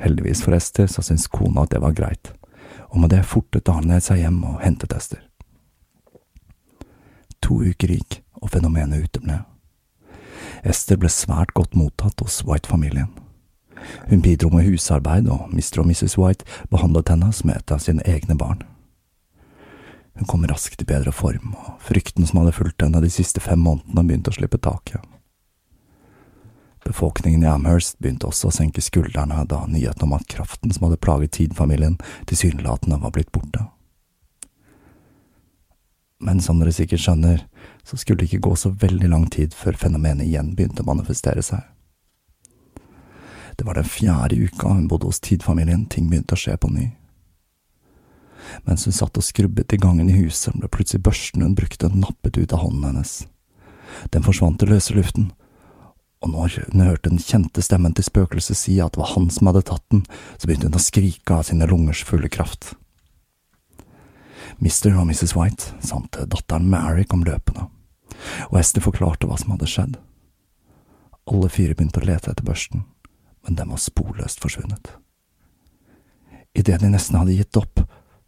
Heldigvis 0.00 0.42
for 0.42 0.56
Esther 0.56 0.88
så 0.88 1.04
syntes 1.04 1.28
kona 1.28 1.66
at 1.66 1.74
det 1.74 1.82
var 1.82 1.96
greit, 1.96 2.32
og 2.90 3.00
med 3.02 3.12
det 3.12 3.26
fortet 3.28 3.66
Daniel 3.68 4.00
seg 4.02 4.24
hjem 4.24 4.42
og 4.48 4.62
hentet 4.64 4.96
Esther. 4.96 5.22
To 7.44 7.60
uker 7.64 7.94
gikk, 7.94 8.20
og 8.40 8.52
fenomenet 8.54 9.06
uteble. 9.06 9.42
Ester 10.64 10.98
ble 11.00 11.08
svært 11.12 11.54
godt 11.56 11.76
mottatt 11.78 12.20
hos 12.20 12.42
White-familien. 12.44 13.08
Hun 14.10 14.20
bidro 14.20 14.50
med 14.52 14.66
husarbeid, 14.68 15.28
og 15.28 15.48
Mr. 15.52 15.80
og 15.80 15.86
Mrs. 15.88 16.18
White 16.18 16.44
behandlet 16.70 17.08
henne 17.08 17.30
som 17.32 17.50
et 17.50 17.72
av 17.72 17.80
sine 17.80 18.04
egne 18.04 18.36
barn. 18.36 18.62
Hun 20.18 20.28
kom 20.28 20.44
raskt 20.44 20.82
i 20.82 20.88
bedre 20.88 21.12
form, 21.16 21.54
og 21.54 21.80
frykten 21.80 22.26
som 22.28 22.42
hadde 22.42 22.52
fulgt 22.52 22.82
henne 22.84 23.00
de 23.00 23.12
siste 23.12 23.40
fem 23.40 23.62
månedene, 23.64 24.04
begynte 24.04 24.32
å 24.32 24.36
slippe 24.36 24.60
taket. 24.60 25.00
Befolkningen 26.84 27.44
i 27.44 27.48
Amherst 27.48 27.98
begynte 28.00 28.28
også 28.28 28.48
å 28.48 28.54
senke 28.56 28.82
skuldrene 28.84 29.44
da 29.48 29.62
nyheten 29.68 30.06
om 30.06 30.16
at 30.16 30.28
kraften 30.32 30.72
som 30.72 30.86
hadde 30.88 31.00
plaget 31.00 31.36
Tid-familien, 31.36 31.98
tilsynelatende 32.28 33.00
var 33.02 33.12
blitt 33.16 33.32
borte. 33.32 33.66
Men 36.20 36.40
som 36.44 36.60
dere 36.60 36.72
sikkert 36.76 37.04
skjønner, 37.04 37.44
så 37.84 37.96
skulle 37.96 38.22
det 38.22 38.30
ikke 38.30 38.46
gå 38.48 38.54
så 38.56 38.70
veldig 38.70 39.10
lang 39.10 39.26
tid 39.30 39.54
før 39.56 39.78
fenomenet 39.80 40.26
igjen 40.26 40.54
begynte 40.56 40.84
å 40.84 40.90
manifestere 40.90 41.42
seg. 41.44 41.62
Det 43.56 43.66
var 43.66 43.76
den 43.76 43.88
fjerde 43.88 44.38
uka 44.40 44.72
hun 44.72 44.88
bodde 44.88 45.10
hos 45.10 45.20
Tid-familien 45.20 45.84
ting 45.92 46.08
begynte 46.08 46.36
å 46.36 46.40
skje 46.40 46.56
på 46.56 46.70
ny. 46.72 46.86
Mens 48.64 48.86
hun 48.88 48.96
satt 48.96 49.18
og 49.20 49.26
skrubbet 49.26 49.74
i 49.74 49.80
gangen 49.80 50.08
i 50.08 50.16
huset, 50.16 50.56
ble 50.56 50.70
plutselig 50.72 51.04
børsten 51.04 51.44
hun 51.44 51.56
brukte, 51.58 51.90
nappet 51.92 52.38
ut 52.40 52.54
av 52.56 52.64
hånden 52.64 52.86
hennes. 52.88 53.12
Den 54.14 54.24
forsvant 54.24 54.62
i 54.64 54.70
løse 54.70 54.96
luften, 54.96 55.28
og 56.20 56.32
når 56.34 56.56
hun 56.72 56.84
hørte 56.84 57.08
den 57.08 57.22
kjente 57.22 57.62
stemmen 57.64 57.94
til 57.96 58.04
spøkelset 58.04 58.58
si 58.58 58.76
at 58.80 58.92
det 58.92 59.00
var 59.00 59.14
han 59.14 59.30
som 59.32 59.48
hadde 59.48 59.64
tatt 59.70 59.84
den, 59.92 60.02
så 60.36 60.48
begynte 60.48 60.68
hun 60.68 60.76
å 60.76 60.82
skrike 60.84 61.36
av 61.36 61.46
sine 61.48 61.68
lungers 61.68 62.02
fulle 62.04 62.28
kraft. 62.32 62.74
Mr. 64.58 64.92
og 64.96 65.06
Mrs. 65.06 65.34
White 65.36 65.76
samt 65.84 66.18
datteren 66.18 66.68
Mary 66.70 67.04
kom 67.04 67.22
løpende, 67.24 67.68
og 68.50 68.58
Esther 68.60 68.84
forklarte 68.84 69.28
hva 69.28 69.38
som 69.40 69.54
hadde 69.54 69.68
skjedd. 69.70 69.98
Alle 71.30 71.50
fire 71.52 71.76
begynte 71.76 72.02
å 72.02 72.08
lete 72.08 72.32
etter 72.32 72.46
børsten, 72.46 72.84
men 73.46 73.56
den 73.56 73.70
var 73.70 73.80
sporløst 73.80 74.42
forsvunnet. 74.42 74.92
Idet 76.58 76.80
de 76.82 76.90
nesten 76.90 77.20
hadde 77.20 77.36
gitt 77.38 77.56
opp, 77.60 77.84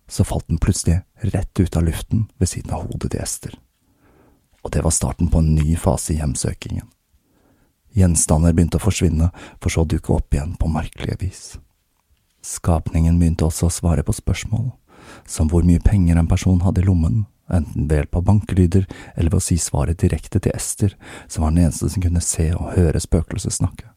så 0.08 0.24
falt 0.28 0.46
den 0.48 0.60
plutselig 0.62 1.00
rett 1.34 1.60
ut 1.60 1.76
av 1.76 1.86
luften 1.88 2.26
ved 2.38 2.52
siden 2.52 2.74
av 2.76 2.86
hodet 2.86 3.14
til 3.14 3.22
Esther. 3.24 3.54
Og 4.62 4.70
det 4.70 4.84
var 4.84 4.94
starten 4.94 5.30
på 5.32 5.40
en 5.42 5.54
ny 5.56 5.74
fase 5.80 6.12
i 6.14 6.20
hjemsøkingen. 6.20 6.86
Gjenstander 7.96 8.54
begynte 8.56 8.78
å 8.78 8.84
forsvinne, 8.84 9.30
for 9.60 9.72
så 9.72 9.82
å 9.82 9.88
dukke 9.88 10.14
opp 10.14 10.32
igjen 10.32 10.54
på 10.60 10.70
merkelige 10.72 11.18
vis. 11.20 11.42
Skapningen 12.42 13.18
begynte 13.20 13.46
også 13.46 13.68
å 13.68 13.74
svare 13.74 14.04
på 14.06 14.14
spørsmål 14.16 14.70
som 15.26 15.50
hvor 15.50 15.64
mye 15.66 15.82
penger 15.82 16.18
en 16.18 16.30
person 16.30 16.60
hadde 16.64 16.82
i 16.82 16.86
lommen, 16.86 17.24
enten 17.52 17.88
ved 17.88 18.02
hjelp 18.02 18.18
av 18.20 18.26
bankelyder 18.28 18.86
eller 19.14 19.30
ved 19.30 19.40
å 19.40 19.44
si 19.44 19.58
svaret 19.60 20.00
direkte 20.02 20.40
til 20.40 20.54
Ester, 20.56 20.96
som 21.28 21.44
var 21.44 21.54
den 21.54 21.66
eneste 21.66 21.90
som 21.92 22.04
kunne 22.04 22.24
se 22.24 22.50
og 22.56 22.74
høre 22.76 23.00
spøkelset 23.02 23.58
snakke. 23.58 23.88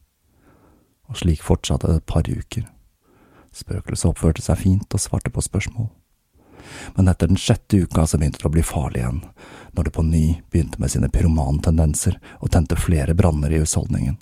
Og 1.06 1.20
slik 1.22 1.44
fortsatte 1.44 1.88
det 1.90 2.02
et 2.02 2.10
par 2.10 2.26
uker. 2.26 2.66
Spøkelset 3.56 4.10
oppførte 4.10 4.44
seg 4.44 4.60
fint 4.60 4.92
og 4.92 5.00
svarte 5.00 5.32
på 5.32 5.44
spørsmål. 5.44 5.88
Men 6.96 7.08
etter 7.08 7.30
den 7.30 7.38
sjette 7.40 7.78
uka 7.86 8.06
så 8.06 8.18
begynte 8.18 8.42
det 8.42 8.48
å 8.48 8.52
bli 8.52 8.64
farlig 8.66 9.00
igjen, 9.00 9.20
når 9.76 9.86
det 9.86 9.94
på 9.96 10.04
ny 10.04 10.24
begynte 10.50 10.80
med 10.82 10.92
sine 10.92 11.10
pyromantendenser 11.12 12.18
og 12.40 12.50
tente 12.52 12.78
flere 12.80 13.14
branner 13.14 13.54
i 13.54 13.60
husholdningen. 13.62 14.18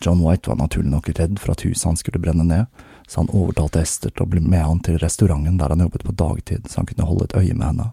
John 0.00 0.22
White 0.22 0.50
var 0.50 0.60
naturlig 0.60 0.90
nok 0.92 1.10
redd 1.18 1.40
for 1.42 1.52
at 1.52 1.64
huset 1.66 1.88
hans 1.90 2.04
skulle 2.04 2.22
brenne 2.22 2.46
ned, 2.46 2.66
så 3.08 3.20
han 3.22 3.30
overtalte 3.32 3.80
Ester 3.80 4.12
til 4.12 4.26
å 4.26 4.28
bli 4.28 4.42
med 4.44 4.64
han 4.64 4.82
til 4.84 4.98
restauranten 5.00 5.56
der 5.56 5.72
han 5.72 5.80
jobbet 5.80 6.04
på 6.04 6.12
dagtid, 6.12 6.68
så 6.68 6.82
han 6.82 6.88
kunne 6.90 7.08
holde 7.08 7.24
et 7.24 7.36
øye 7.40 7.54
med 7.54 7.66
henne. 7.70 7.86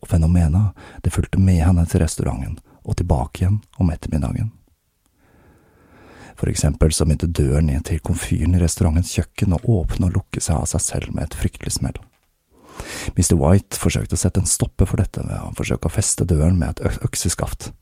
Og 0.00 0.08
fenomenet, 0.08 0.78
det 1.04 1.12
fulgte 1.12 1.40
med 1.40 1.60
henne 1.60 1.84
til 1.86 2.00
restauranten 2.00 2.56
og 2.80 2.96
tilbake 2.96 3.42
igjen 3.42 3.60
om 3.76 3.92
ettermiddagen. 3.92 4.54
For 6.40 6.48
eksempel 6.48 6.94
så 6.96 7.04
begynte 7.04 7.28
døren 7.28 7.68
ned 7.68 7.84
til 7.84 8.00
komfyren 8.00 8.56
i 8.56 8.62
restaurantens 8.62 9.12
kjøkken 9.12 9.52
å 9.52 9.60
åpne 9.68 10.08
og 10.08 10.16
lukke 10.16 10.40
seg 10.40 10.56
av 10.56 10.70
seg 10.72 10.86
selv 10.86 11.12
med 11.12 11.26
et 11.26 11.36
fryktelig 11.36 11.76
smell. 11.76 12.00
Mr. 13.12 13.36
White 13.36 13.76
forsøkte 13.76 14.16
å 14.16 14.22
sette 14.22 14.40
en 14.40 14.48
stopper 14.48 14.88
for 14.88 14.96
dette 15.02 15.20
ved 15.20 15.36
å 15.36 15.52
forsøke 15.58 15.90
å 15.90 15.92
feste 15.92 16.24
døren 16.24 16.56
med 16.56 16.80
et 16.80 17.04
økseskaft, 17.04 17.74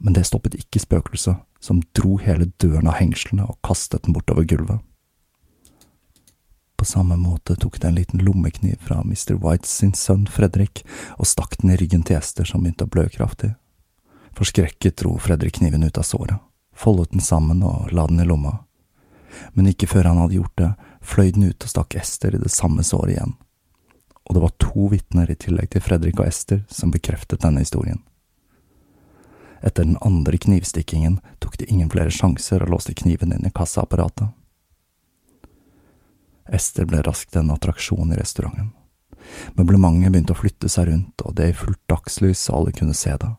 men 0.00 0.16
det 0.16 0.24
stoppet 0.24 0.56
ikke 0.56 0.80
spøkelset, 0.80 1.36
som 1.60 1.82
dro 1.92 2.16
hele 2.16 2.48
døren 2.62 2.88
av 2.88 2.96
hengslene 2.96 3.44
og 3.44 3.58
kastet 3.66 4.06
den 4.06 4.16
bortover 4.16 4.48
gulvet. 4.48 4.80
På 6.80 6.84
samme 6.84 7.16
måte 7.16 7.56
tok 7.56 7.80
det 7.80 7.88
en 7.88 7.94
liten 7.94 8.20
lommekniv 8.24 8.76
fra 8.80 9.00
Mr. 9.00 9.34
Whites 9.34 9.70
sin 9.70 9.92
sønn 9.92 10.22
Fredrik 10.26 10.80
og 11.18 11.26
stakk 11.28 11.58
den 11.60 11.74
i 11.74 11.76
ryggen 11.76 12.06
til 12.08 12.16
Ester 12.16 12.48
som 12.48 12.62
begynte 12.64 12.86
å 12.86 12.92
blø 12.94 13.04
kraftig. 13.12 13.50
Forskrekket 14.32 14.96
dro 15.02 15.12
Fredrik 15.20 15.58
kniven 15.58 15.84
ut 15.84 16.00
av 16.00 16.08
såret, 16.08 16.40
foldet 16.72 17.12
den 17.12 17.20
sammen 17.20 17.60
og 17.68 17.92
la 17.92 18.06
den 18.08 18.24
i 18.24 18.26
lomma. 18.30 18.54
Men 19.52 19.68
ikke 19.68 19.90
før 19.92 20.08
han 20.08 20.22
hadde 20.22 20.38
gjort 20.38 20.56
det, 20.56 20.70
fløy 21.04 21.34
den 21.36 21.50
ut 21.52 21.68
og 21.68 21.74
stakk 21.74 21.98
Ester 22.00 22.40
i 22.40 22.42
det 22.46 22.54
samme 22.56 22.80
såret 22.80 23.18
igjen. 23.18 23.36
Og 24.24 24.38
det 24.38 24.46
var 24.48 24.56
to 24.64 24.88
vitner 24.96 25.28
i 25.28 25.36
tillegg 25.36 25.74
til 25.76 25.84
Fredrik 25.84 26.16
og 26.16 26.32
Ester 26.32 26.64
som 26.72 26.96
bekreftet 26.96 27.44
denne 27.44 27.60
historien. 27.60 28.00
Etter 29.60 29.84
den 29.84 30.00
andre 30.00 30.40
knivstikkingen 30.40 31.20
tok 31.44 31.60
de 31.60 31.68
ingen 31.68 31.92
flere 31.92 32.08
sjanser 32.08 32.64
og 32.64 32.72
låste 32.72 32.96
kniven 32.96 33.36
inn 33.36 33.44
i 33.44 33.52
kassaapparatet. 33.52 34.32
Ester 36.52 36.84
ble 36.84 37.02
raskt 37.06 37.36
en 37.36 37.50
attraksjon 37.54 38.12
i 38.12 38.18
restauranten. 38.18 38.72
Møblementet 39.54 40.10
begynte 40.10 40.34
å 40.34 40.40
flytte 40.40 40.68
seg 40.72 40.88
rundt, 40.90 41.22
og 41.22 41.36
det 41.38 41.50
i 41.50 41.56
fullt 41.56 41.80
dagslys 41.90 42.46
så 42.46 42.56
alle 42.58 42.74
kunne 42.74 42.96
se 42.96 43.14
det, 43.20 43.30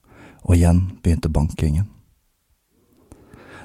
og 0.42 0.56
igjen 0.56 0.84
begynte 1.04 1.32
bankingen. 1.32 1.90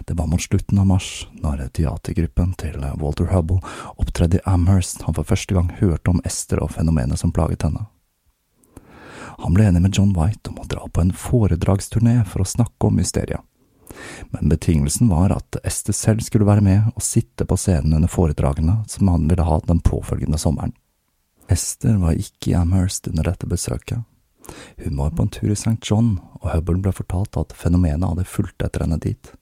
Det 0.07 0.15
var 0.15 0.29
mot 0.31 0.43
slutten 0.43 0.79
av 0.79 0.87
mars, 0.87 1.26
når 1.43 1.67
teatergruppen 1.75 2.53
til 2.61 2.79
Walter 3.00 3.31
Hubble 3.33 3.59
opptredde 3.97 4.38
i 4.38 4.45
Amherst 4.47 5.03
han 5.03 5.17
for 5.17 5.26
første 5.26 5.57
gang 5.57 5.73
hørte 5.81 6.12
om 6.12 6.23
Ester 6.26 6.62
og 6.62 6.75
fenomenet 6.76 7.19
som 7.19 7.33
plaget 7.35 7.67
henne. 7.67 7.88
Han 9.43 9.57
ble 9.57 9.67
enig 9.69 9.83
med 9.83 9.99
John 9.99 10.15
White 10.17 10.53
om 10.53 10.62
å 10.62 10.69
dra 10.71 10.87
på 10.87 11.03
en 11.03 11.12
foredragsturné 11.12 12.21
for 12.29 12.45
å 12.45 12.49
snakke 12.49 12.88
om 12.88 12.97
mysteriet 13.00 13.43
men 14.31 14.50
betingelsen 14.53 15.09
var 15.12 15.35
at 15.37 15.59
Ester 15.65 15.97
selv 15.97 16.25
skulle 16.25 16.49
være 16.49 16.65
med 16.65 16.91
og 16.95 17.05
sitte 17.05 17.47
på 17.49 17.59
scenen 17.61 17.97
under 17.99 18.11
foredragene 18.11 18.81
som 18.91 19.09
han 19.12 19.29
ville 19.31 19.47
ha 19.47 19.61
den 19.67 19.81
påfølgende 19.85 20.41
sommeren. 20.41 20.75
Ester 21.49 21.97
var 22.03 22.19
ikke 22.19 22.50
i 22.50 22.59
Amherst 22.59 23.09
under 23.09 23.29
dette 23.31 23.47
besøket. 23.47 24.03
Hun 24.85 24.97
var 24.97 25.11
på 25.11 25.23
en 25.23 25.29
tur 25.29 25.50
i 25.50 25.59
St. 25.59 25.79
John, 25.83 26.19
og 26.43 26.50
Hubble 26.53 26.81
ble 26.83 26.93
fortalt 26.95 27.38
at 27.38 27.55
fenomenet 27.57 28.07
hadde 28.07 28.29
fulgt 28.31 28.62
etter 28.62 28.85
henne 28.85 28.99
dit. 29.03 29.33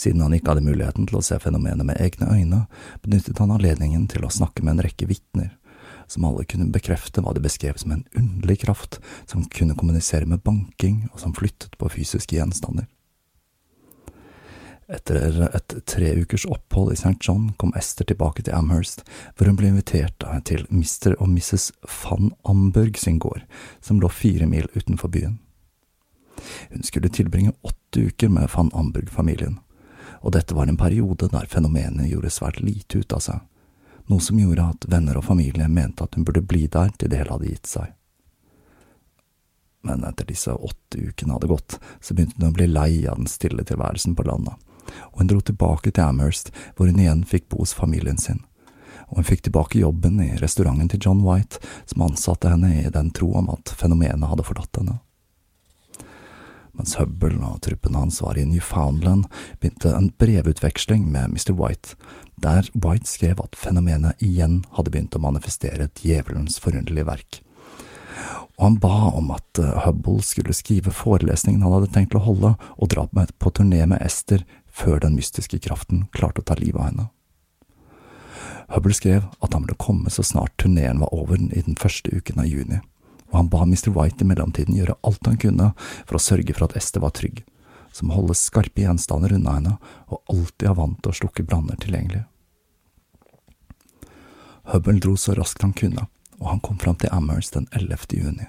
Siden 0.00 0.22
han 0.24 0.34
ikke 0.34 0.54
hadde 0.54 0.64
muligheten 0.64 1.08
til 1.08 1.18
å 1.18 1.24
se 1.24 1.38
fenomenet 1.42 1.86
med 1.86 1.98
egne 2.00 2.30
øyne, 2.30 2.60
benyttet 3.04 3.40
han 3.42 3.52
anledningen 3.54 4.06
til 4.10 4.24
å 4.24 4.32
snakke 4.32 4.64
med 4.64 4.76
en 4.76 4.84
rekke 4.86 5.08
vitner, 5.10 5.50
som 6.10 6.24
alle 6.26 6.46
kunne 6.48 6.70
bekrefte 6.74 7.22
hva 7.22 7.34
de 7.36 7.42
beskrev 7.44 7.76
som 7.78 7.92
en 7.94 8.06
underlig 8.18 8.60
kraft 8.64 8.98
som 9.30 9.44
kunne 9.52 9.76
kommunisere 9.78 10.26
med 10.26 10.42
banking 10.46 11.04
og 11.12 11.20
som 11.22 11.34
flyttet 11.36 11.76
på 11.78 11.90
fysiske 11.92 12.38
gjenstander. 12.38 12.88
Etter 14.90 15.44
et 15.54 15.74
tre 15.86 16.08
ukers 16.18 16.44
opphold 16.50 16.92
i 16.92 16.96
St. 16.96 17.14
John 17.22 17.52
kom 17.56 17.70
Esther 17.78 18.08
tilbake 18.10 18.42
til 18.42 18.56
Amherst, 18.56 19.04
hvor 19.36 19.46
hun 19.46 19.58
ble 19.58 19.68
invitert 19.70 20.24
til 20.48 20.64
Mr. 20.66 21.14
og 21.20 21.28
Mrs. 21.30 21.70
van 21.86 22.32
Amburg 22.42 22.98
sin 22.98 23.20
gård, 23.22 23.44
som 23.80 24.00
lå 24.02 24.08
fire 24.10 24.48
mil 24.50 24.66
utenfor 24.74 25.12
byen. 25.14 25.36
Hun 26.72 26.82
skulle 26.82 27.12
tilbringe 27.12 27.52
åtte 27.62 28.08
uker 28.10 28.32
med 28.34 28.50
van 28.50 28.72
Amburg-familien, 28.74 29.60
og 30.26 30.34
dette 30.34 30.56
var 30.58 30.66
en 30.66 30.80
periode 30.80 31.28
der 31.30 31.46
fenomenet 31.46 32.10
gjorde 32.10 32.32
svært 32.34 32.58
lite 32.58 33.04
ut 33.04 33.14
av 33.14 33.22
seg, 33.22 33.44
noe 34.10 34.24
som 34.24 34.40
gjorde 34.40 34.64
at 34.72 34.88
venner 34.90 35.20
og 35.20 35.28
familie 35.28 35.68
mente 35.70 36.02
at 36.02 36.18
hun 36.18 36.26
burde 36.26 36.42
bli 36.42 36.64
der 36.66 36.90
til 36.98 37.12
det 37.12 37.20
hele 37.20 37.36
hadde 37.36 37.52
gitt 37.52 37.70
seg. 37.70 37.94
Men 39.86 40.02
etter 40.04 40.26
disse 40.26 40.50
åtte 40.50 40.98
ukene 40.98 41.38
hadde 41.38 41.52
gått, 41.52 41.78
så 42.02 42.16
begynte 42.16 42.42
hun 42.42 42.50
å 42.50 42.58
bli 42.58 42.66
lei 42.66 43.06
av 43.06 43.22
den 43.22 43.30
stille 43.30 43.62
tilværelsen 43.64 44.18
på 44.18 44.26
landet 44.26 44.58
og 45.12 45.22
hun 45.22 45.30
dro 45.30 45.40
tilbake 45.40 45.92
til 45.92 46.04
Amherst, 46.04 46.50
hvor 46.76 46.90
hun 46.90 47.00
igjen 47.00 47.24
fikk 47.28 47.48
bo 47.50 47.62
hos 47.62 47.74
familien 47.76 48.18
sin. 48.18 48.42
Og 49.10 49.20
hun 49.20 49.26
fikk 49.26 49.44
tilbake 49.46 49.80
jobben 49.80 50.20
i 50.22 50.36
restauranten 50.38 50.90
til 50.92 51.02
John 51.06 51.24
White, 51.26 51.58
som 51.90 52.06
ansatte 52.06 52.52
henne 52.52 52.72
i 52.82 52.90
den 52.92 53.10
tro 53.16 53.32
om 53.40 53.50
at 53.52 53.72
fenomenet 53.76 54.30
hadde 54.30 54.46
forlatt 54.46 54.80
henne. 54.80 55.00
Mens 56.78 56.94
Hubble 56.96 57.34
og 57.44 57.58
truppen 57.66 57.98
hans 57.98 58.20
var 58.22 58.38
i 58.38 58.46
Newfoundland, 58.46 59.26
begynte 59.60 59.90
en 59.92 60.12
brevutveksling 60.22 61.04
med 61.10 61.34
Mr. 61.34 61.52
White, 61.58 61.98
der 62.40 62.70
White 62.72 63.10
skrev 63.10 63.42
at 63.42 63.58
fenomenet 63.58 64.22
igjen 64.24 64.62
hadde 64.78 64.94
begynt 64.94 65.18
å 65.18 65.20
manifestere 65.20 65.90
djevelens 65.98 66.56
forunderlige 66.62 67.10
verk 67.10 67.42
og 68.60 68.66
han 68.66 68.76
ba 68.76 68.96
om 69.16 69.30
at 69.32 69.58
eh, 69.58 69.76
Hubble 69.86 70.20
skulle 70.24 70.52
skrive 70.52 70.92
forelesningen 70.92 71.62
han 71.64 71.78
hadde 71.78 71.92
tenkt 71.94 72.16
å 72.16 72.20
holde, 72.20 72.54
og 72.76 72.90
dra 72.92 73.06
på 73.08 73.52
turné 73.56 73.86
med 73.88 74.02
Ester 74.04 74.44
før 74.70 75.00
den 75.02 75.16
mystiske 75.18 75.58
kraften 75.58 76.06
klarte 76.16 76.42
å 76.42 76.46
ta 76.46 76.56
livet 76.58 76.80
av 76.80 76.88
henne. 76.90 77.08
Hubble 78.70 78.94
skrev 78.94 79.26
at 79.42 79.52
han 79.52 79.64
ville 79.66 79.78
komme 79.78 80.10
så 80.10 80.22
snart 80.22 80.54
turneen 80.62 81.00
var 81.02 81.14
over 81.14 81.40
i 81.40 81.62
den 81.66 81.78
første 81.78 82.10
uken 82.14 82.38
av 82.38 82.46
juni, 82.46 82.78
og 83.30 83.36
han 83.36 83.50
ba 83.50 83.64
Mr. 83.66 83.90
White 83.94 84.24
i 84.24 84.28
mellomtiden 84.30 84.76
gjøre 84.78 84.98
alt 85.06 85.26
han 85.26 85.40
kunne 85.42 85.72
for 86.04 86.18
å 86.18 86.22
sørge 86.22 86.54
for 86.54 86.68
at 86.68 86.76
Esther 86.78 87.02
var 87.02 87.14
trygg, 87.18 87.42
som 87.92 88.12
holde 88.14 88.36
skarpe 88.38 88.84
gjenstander 88.84 89.34
unna 89.34 89.56
henne 89.58 89.76
og 90.06 90.22
alltid 90.30 90.68
ha 90.70 90.76
vann 90.78 90.94
til 91.02 91.10
å 91.10 91.18
slukke 91.22 91.46
branner 91.46 91.78
tilgjengelig. 91.82 92.24
Hubble 94.70 95.02
dro 95.02 95.16
så 95.18 95.34
raskt 95.34 95.66
han 95.66 95.74
kunne, 95.74 96.06
og 96.38 96.46
han 96.52 96.62
kom 96.62 96.78
fram 96.78 96.98
til 97.00 97.10
Amherst 97.12 97.56
den 97.58 97.66
11. 97.74 98.06
juni, 98.14 98.46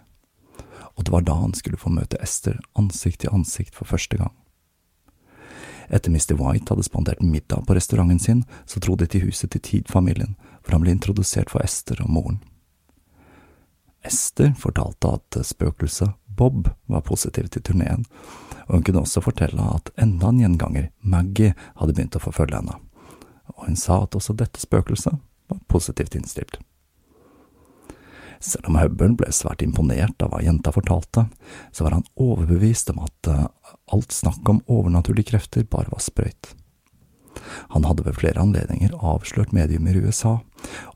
og 0.93 1.05
det 1.05 1.13
var 1.15 1.25
da 1.25 1.39
han 1.39 1.57
skulle 1.57 1.81
få 1.81 1.89
møte 1.89 2.21
Esther 2.21 2.61
ansikt 2.77 3.23
til 3.23 3.33
ansikt 3.33 3.73
for 3.73 3.89
første 3.89 4.21
gang. 4.21 4.35
Etter 5.91 6.11
Mr. 6.11 6.37
White 6.39 6.71
hadde 6.71 6.87
spandert 6.87 7.21
middag 7.21 7.65
på 7.67 7.75
restauranten 7.75 8.19
sin, 8.19 8.45
så 8.65 8.79
dro 8.79 8.95
de 8.95 9.05
til 9.11 9.25
huset 9.27 9.51
til 9.51 9.61
Tid-familien, 9.61 10.37
hvor 10.63 10.77
han 10.77 10.85
ble 10.85 10.95
introdusert 10.95 11.51
for 11.51 11.63
Ester 11.65 11.99
og 12.03 12.09
moren. 12.09 12.39
Ester 14.07 14.55
fortalte 14.57 15.11
at 15.19 15.41
spøkelset 15.45 16.15
Bob 16.25 16.69
var 16.87 17.03
positiv 17.05 17.51
til 17.51 17.61
turneen, 17.61 18.05
og 18.67 18.77
hun 18.77 18.85
kunne 18.87 19.03
også 19.03 19.21
fortelle 19.21 19.67
at 19.75 19.91
enda 19.99 20.31
en 20.31 20.39
gjenganger, 20.41 20.89
Maggie, 21.03 21.53
hadde 21.75 21.93
begynt 21.93 22.15
å 22.17 22.23
forfølge 22.23 22.61
henne, 22.61 22.79
og 23.51 23.67
hun 23.67 23.77
sa 23.77 23.99
at 24.05 24.15
også 24.15 24.37
dette 24.39 24.63
spøkelset 24.63 25.19
var 25.51 25.63
positivt 25.67 26.15
innstilt. 26.15 26.61
Selv 28.41 28.71
om 28.71 28.79
Hubble 28.79 29.11
ble 29.19 29.29
svært 29.35 29.61
imponert 29.61 30.23
av 30.23 30.31
hva 30.31 30.39
jenta 30.41 30.71
fortalte, 30.73 31.27
så 31.69 31.85
var 31.85 31.99
han 31.99 32.07
overbevist 32.17 32.89
om 32.89 33.03
at 33.03 33.29
alt 33.95 34.15
snakk 34.15 34.49
om 34.49 34.63
overnaturlige 34.67 35.33
krefter 35.33 35.67
bare 35.67 35.91
var 35.91 36.03
sprøyt. 36.03 36.53
Han 37.71 37.85
hadde 37.87 38.05
ved 38.05 38.17
flere 38.19 38.41
anledninger 38.41 38.95
avslørt 38.99 39.53
mediumer 39.55 39.95
i 39.95 40.01
USA, 40.05 40.39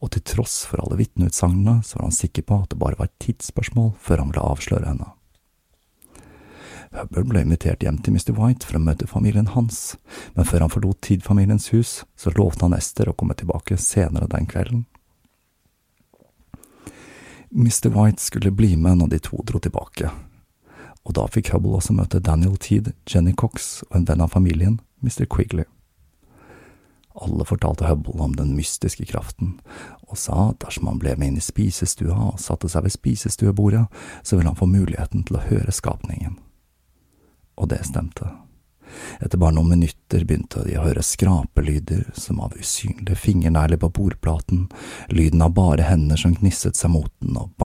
og 0.01 0.11
til 0.11 0.23
tross 0.27 0.63
for 0.69 0.83
alle 0.83 0.99
vitneutsagnene 0.99 1.79
så 1.83 1.99
var 1.99 2.09
han 2.09 2.17
sikker 2.17 2.45
på 2.47 2.63
at 2.63 2.73
det 2.73 2.81
bare 2.81 2.99
var 2.99 3.09
et 3.09 3.21
tidsspørsmål 3.23 3.93
før 4.01 4.23
han 4.23 4.33
ville 4.33 4.49
avsløre 4.49 4.89
henne. 4.89 5.11
Hubble 6.95 7.25
ble 7.27 7.41
invitert 7.43 7.83
hjem 7.83 7.97
til 8.03 8.15
Mr. 8.15 8.31
White 8.37 8.67
for 8.67 8.77
å 8.77 8.83
møte 8.83 9.07
familien 9.09 9.49
hans, 9.51 9.95
men 10.35 10.47
før 10.47 10.63
han 10.63 10.71
forlot 10.71 11.01
Tid-familiens 11.03 11.71
hus, 11.73 12.03
så 12.15 12.31
lovte 12.37 12.67
han 12.67 12.75
Ester 12.77 13.11
å 13.11 13.15
komme 13.17 13.35
tilbake 13.35 13.77
senere 13.81 14.29
den 14.31 14.47
kvelden. 14.47 14.85
Mr. 17.51 17.91
White 17.91 18.23
skulle 18.23 18.51
bli 18.51 18.75
med 18.79 18.99
når 18.99 19.11
de 19.15 19.19
to 19.27 19.41
dro 19.47 19.59
tilbake, 19.63 20.11
og 21.05 21.13
da 21.17 21.27
fikk 21.29 21.53
Hubble 21.53 21.77
også 21.77 21.93
møte 21.95 22.21
Daniel 22.23 22.57
Teed, 22.57 22.91
Jenny 23.09 23.35
Cox 23.37 23.83
og 23.89 23.99
en 23.99 24.07
venn 24.09 24.23
av 24.25 24.33
familien, 24.33 24.79
Mr. 25.05 25.27
Quigley. 25.29 25.67
Alle 27.15 27.45
fortalte 27.47 27.87
Hubble 27.87 28.17
om 28.19 28.33
den 28.35 28.55
mystiske 28.57 29.05
kraften, 29.07 29.53
og 30.09 30.17
sa 30.19 30.49
at 30.49 30.59
dersom 30.65 30.89
han 30.89 30.99
ble 30.99 31.13
med 31.15 31.31
inn 31.31 31.37
i 31.39 31.43
spisestua 31.43 32.17
og 32.31 32.41
satte 32.43 32.67
seg 32.71 32.87
ved 32.87 32.95
spisestuebordet, 32.97 33.85
så 34.23 34.35
ville 34.35 34.51
han 34.51 34.59
få 34.59 34.67
muligheten 34.67 35.23
til 35.27 35.39
å 35.39 35.45
høre 35.45 35.71
skapningen. 35.71 36.35
Og 37.55 37.69
det 37.71 37.85
stemte. 37.87 38.33
Etter 39.23 39.39
bare 39.39 39.55
noen 39.55 39.71
minutter 39.77 40.25
begynte 40.27 40.65
de 40.65 40.75
å 40.77 40.83
høre 40.85 41.03
skrapelyder 41.05 42.09
som 42.19 42.41
av 42.43 42.55
usynlige 42.59 43.17
fingernegler 43.19 43.79
på 43.81 43.93
bordplaten, 43.95 44.67
lyden 45.09 45.45
av 45.45 45.55
bare 45.55 45.87
hender 45.87 46.19
som 46.19 46.35
gnisset 46.35 46.77
seg 46.79 46.93
mot 46.97 47.11
den 47.23 47.39
og 47.39 47.64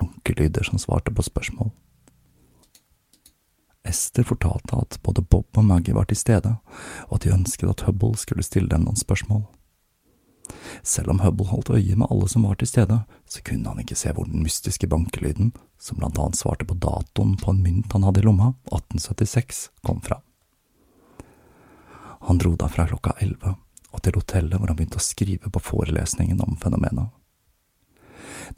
Runkelyder 0.00 0.62
som 0.64 0.78
svarte 0.78 1.14
på 1.14 1.22
spørsmål. 1.22 1.70
Ester 3.88 4.26
fortalte 4.26 4.76
at 4.76 4.98
både 5.02 5.22
Bob 5.22 5.56
og 5.56 5.64
Maggie 5.64 5.94
var 5.96 6.08
til 6.08 6.18
stede, 6.18 6.56
og 7.08 7.14
at 7.16 7.24
de 7.24 7.32
ønsket 7.32 7.70
at 7.70 7.86
Hubble 7.86 8.16
skulle 8.20 8.44
stille 8.44 8.68
dem 8.68 8.84
noen 8.84 8.98
spørsmål. 8.98 9.46
Selv 10.82 11.12
om 11.12 11.20
Hubble 11.20 11.46
holdt 11.48 11.70
øye 11.70 11.96
med 11.96 12.08
alle 12.10 12.28
som 12.28 12.44
var 12.44 12.56
til 12.60 12.68
stede, 12.68 13.00
så 13.28 13.42
kunne 13.44 13.68
han 13.68 13.80
ikke 13.80 13.96
se 13.96 14.12
hvor 14.12 14.28
den 14.28 14.42
mystiske 14.42 14.88
bankelyden, 14.88 15.52
som 15.80 15.98
blant 16.00 16.18
annet 16.18 16.40
svarte 16.40 16.64
på 16.68 16.76
datoen 16.76 17.36
på 17.40 17.52
en 17.52 17.62
mynt 17.62 17.92
han 17.92 18.04
hadde 18.04 18.20
i 18.20 18.26
lomma, 18.26 18.52
1876, 18.72 19.68
kom 19.84 20.02
fra. 20.04 20.20
Han 22.28 22.38
dro 22.38 22.56
derfra 22.58 22.88
klokka 22.88 23.14
elleve 23.22 23.54
og 23.92 24.02
til 24.04 24.18
hotellet 24.18 24.58
hvor 24.58 24.68
han 24.68 24.76
begynte 24.76 25.00
å 25.00 25.04
skrive 25.04 25.50
på 25.52 25.62
forelesningen 25.64 26.42
om 26.44 26.58
fenomenet. 26.60 27.08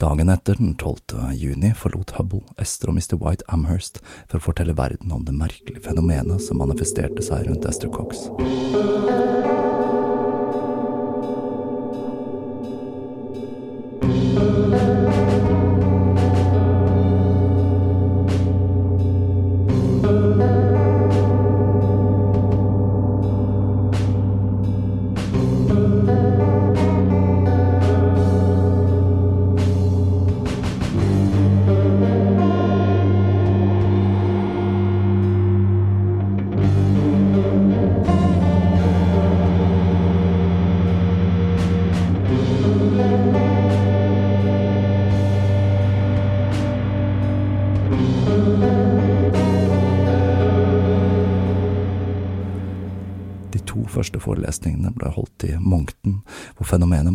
Dagen 0.01 0.31
etter, 0.33 0.57
den 0.59 0.75
12. 0.77 1.33
juni, 1.37 1.73
forlot 1.77 2.15
Hubble, 2.17 2.43
Esther 2.61 2.91
og 2.91 2.99
Mr. 2.99 3.17
White 3.21 3.47
Amherst 3.51 4.01
for 4.27 4.39
å 4.39 4.45
fortelle 4.49 4.77
verden 4.77 5.13
om 5.15 5.25
det 5.27 5.35
merkelige 5.37 5.83
fenomenet 5.87 6.43
som 6.45 6.61
manifesterte 6.61 7.25
seg 7.25 7.47
rundt 7.49 7.67
Esther 7.69 7.91
Cox. 7.93 8.29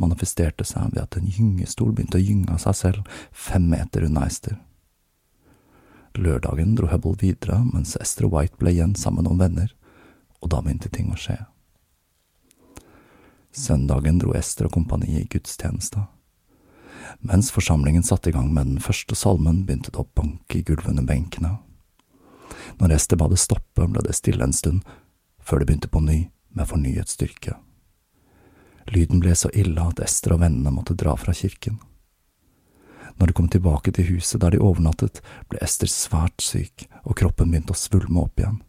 Manifesterte 0.07 0.65
seg 0.67 0.95
ved 0.95 1.03
at 1.03 1.19
en 1.19 1.27
gyngestol 1.29 1.93
begynte 1.93 2.21
å 2.21 2.25
gynge 2.25 2.55
av 2.55 2.63
seg 2.63 2.79
selv 2.79 3.19
fem 3.33 3.67
meter 3.71 4.07
unna 4.07 4.27
Ester. 4.31 4.57
Lørdagen 6.17 6.75
dro 6.79 6.89
Hubble 6.89 7.19
videre, 7.21 7.61
mens 7.75 7.97
Ester 8.01 8.29
og 8.29 8.37
White 8.37 8.57
ble 8.61 8.73
igjen 8.73 8.95
sammen 8.97 9.25
med 9.25 9.29
noen 9.29 9.43
venner, 9.43 9.75
og 10.41 10.51
da 10.53 10.63
begynte 10.65 10.93
ting 10.93 11.13
å 11.13 11.21
skje. 11.21 11.37
Søndagen 13.57 14.21
dro 14.21 14.35
Ester 14.37 14.69
og 14.69 14.77
kompaniet 14.77 15.25
i 15.25 15.29
gudstjeneste. 15.33 16.07
Mens 17.25 17.51
forsamlingen 17.55 18.05
satte 18.05 18.31
i 18.31 18.35
gang 18.35 18.51
med 18.53 18.67
den 18.67 18.83
første 18.85 19.17
salmen, 19.17 19.65
begynte 19.65 19.93
det 19.93 20.03
å 20.03 20.09
banke 20.17 20.59
i 20.59 20.65
gulvet 20.67 20.93
under 20.93 21.07
benkene. 21.09 21.57
Når 22.81 22.97
Ester 22.97 23.21
ba 23.21 23.29
det 23.33 23.41
stoppe, 23.41 23.87
ble 23.87 24.05
det 24.05 24.17
stille 24.17 24.45
en 24.45 24.57
stund, 24.57 24.83
før 25.41 25.63
det 25.63 25.71
begynte 25.71 25.93
på 25.93 26.03
ny 26.05 26.19
med 26.57 26.69
fornyet 26.69 27.13
styrke. 27.13 27.57
Lyden 28.95 29.21
ble 29.21 29.35
så 29.35 29.51
ille 29.55 29.83
at 29.83 30.01
Ester 30.03 30.37
og 30.37 30.43
vennene 30.45 30.73
måtte 30.75 30.95
dra 30.95 31.17
fra 31.19 31.35
kirken. 31.35 31.81
Når 33.17 33.31
de 33.31 33.37
kom 33.37 33.49
tilbake 33.49 33.93
til 33.97 34.11
huset 34.13 34.43
der 34.43 34.53
de 34.53 34.61
overnattet, 34.61 35.23
ble 35.49 35.59
Ester 35.65 35.89
svært 35.91 36.43
syk, 36.45 36.87
og 37.05 37.17
kroppen 37.19 37.51
begynte 37.51 37.73
å 37.73 37.81
svulme 37.81 38.27
opp 38.27 38.39
igjen. 38.41 38.61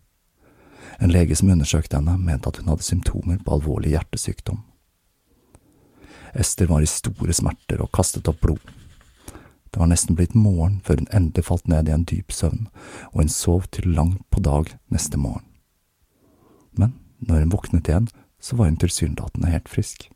En 1.04 1.12
lege 1.12 1.36
som 1.36 1.52
undersøkte 1.52 2.00
henne, 2.00 2.16
mente 2.18 2.50
at 2.50 2.58
hun 2.62 2.72
hadde 2.72 2.88
symptomer 2.88 3.38
på 3.44 3.58
alvorlig 3.58 3.94
hjertesykdom. 3.94 4.64
Ester 6.38 6.70
var 6.70 6.82
i 6.82 6.90
store 6.90 7.36
smerter 7.36 7.82
og 7.84 7.92
kastet 7.94 8.30
opp 8.32 8.40
blod. 8.46 8.64
Det 9.68 9.82
var 9.82 9.90
nesten 9.92 10.16
blitt 10.16 10.36
morgen 10.36 10.80
før 10.86 11.02
hun 11.02 11.12
endelig 11.14 11.46
falt 11.50 11.68
ned 11.70 11.90
i 11.90 11.94
en 11.94 12.06
dyp 12.08 12.32
søvn, 12.34 12.70
og 13.12 13.20
hun 13.22 13.32
sov 13.32 13.68
til 13.76 13.92
langt 13.94 14.24
på 14.34 14.42
dag 14.42 14.72
neste 14.94 15.20
morgen. 15.20 15.44
Men 16.78 16.96
når 17.20 17.44
hun 17.44 17.54
våknet 17.54 17.90
igjen, 17.90 18.08
så 18.42 18.56
var 18.56 18.70
hun 18.70 18.78
tilsynelatende 18.82 19.52
helt 19.52 19.70
frisk. 19.70 20.10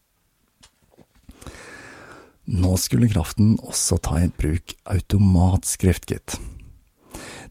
Nå 2.52 2.76
skulle 2.78 3.10
kraften 3.12 3.54
også 3.62 3.98
ta 4.02 4.18
i 4.20 4.32
bruk 4.38 4.74
automatskrift, 4.90 6.10
gitt. 6.10 6.40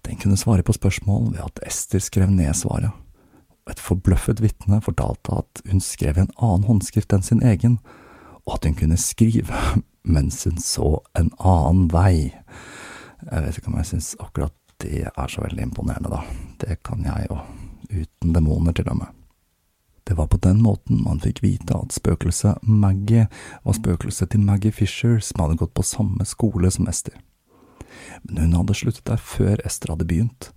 Den 0.05 0.19
kunne 0.21 0.39
svare 0.41 0.65
på 0.67 0.75
spørsmål 0.75 1.31
ved 1.35 1.45
at 1.45 1.63
Ester 1.67 2.03
skrev 2.03 2.31
ned 2.33 2.53
svaret. 2.57 2.91
Et 3.71 3.81
forbløffet 3.81 4.41
vitne 4.43 4.81
fortalte 4.83 5.43
at 5.43 5.63
hun 5.71 5.83
skrev 5.85 6.19
en 6.19 6.33
annen 6.37 6.67
håndskrift 6.67 7.13
enn 7.15 7.25
sin 7.25 7.43
egen, 7.47 7.79
og 8.47 8.57
at 8.57 8.67
hun 8.67 8.77
kunne 8.79 8.99
skrive 9.01 9.63
mens 10.17 10.43
hun 10.49 10.59
så 10.61 10.99
en 11.19 11.31
annen 11.39 11.87
vei. 11.93 12.33
Jeg 13.31 13.47
vet 13.47 13.61
ikke 13.61 13.73
om 13.73 13.79
jeg 13.79 13.93
synes 13.93 14.15
akkurat 14.19 14.57
det 14.81 15.05
er 15.11 15.29
så 15.29 15.45
veldig 15.45 15.67
imponerende, 15.69 16.09
da. 16.09 16.23
Det 16.65 16.81
kan 16.87 17.05
jeg 17.05 17.29
jo, 17.29 17.37
uten 17.93 18.37
demoner 18.37 18.77
til 18.77 18.89
og 18.89 19.03
med. 19.03 19.20
Det 20.11 20.15
var 20.15 20.27
på 20.27 20.37
den 20.37 20.63
måten 20.63 21.05
man 21.05 21.21
fikk 21.23 21.39
vite 21.45 21.71
at 21.71 21.95
spøkelset 21.95 22.65
Maggie 22.67 23.29
var 23.63 23.77
spøkelset 23.77 24.33
til 24.33 24.43
Maggie 24.43 24.75
Fisher, 24.75 25.21
som 25.23 25.45
hadde 25.45 25.61
gått 25.61 25.71
på 25.79 25.85
samme 25.87 26.27
skole 26.27 26.67
som 26.75 26.89
Ester. 26.91 27.15
Men 28.25 28.41
hun 28.49 28.57
hadde 28.59 28.75
sluttet 28.75 29.07
der 29.07 29.23
før 29.23 29.63
Ester 29.63 29.93
hadde 29.95 30.09
begynt, 30.11 30.49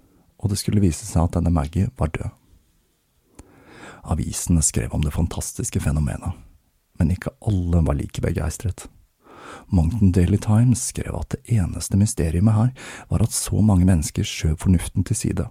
og 0.41 0.49
det 0.49 0.57
skulle 0.57 0.81
vise 0.81 1.05
seg 1.05 1.27
at 1.27 1.37
denne 1.37 1.53
Maggie 1.53 1.91
var 2.01 2.09
død. 2.17 2.33
Avisene 4.15 4.65
skrev 4.65 4.97
om 4.97 5.05
det 5.05 5.13
fantastiske 5.13 5.85
fenomenet, 5.85 6.33
men 6.97 7.13
ikke 7.13 7.37
alle 7.45 7.85
var 7.85 8.01
like 8.01 8.25
begeistret. 8.25 8.87
Moncton 9.69 10.15
Daily 10.17 10.41
Times 10.41 10.81
skrev 10.89 11.13
at 11.19 11.37
det 11.37 11.59
eneste 11.59 12.01
mysteriet 12.01 12.41
med 12.41 12.57
her 12.57 12.73
var 13.13 13.21
at 13.21 13.37
så 13.37 13.61
mange 13.61 13.85
mennesker 13.85 14.25
skjøv 14.25 14.57
fornuften 14.65 15.05
til 15.05 15.27
side. 15.27 15.45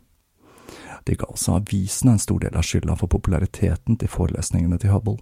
De 1.04 1.16
ga 1.18 1.26
også 1.28 1.58
avisene 1.58 2.16
en 2.16 2.22
stor 2.22 2.40
del 2.42 2.56
av 2.56 2.66
skylda 2.66 2.96
for 3.00 3.10
populariteten 3.10 3.98
til 3.98 4.10
forelesningene 4.10 4.78
til 4.82 4.94
Hubble. 4.94 5.18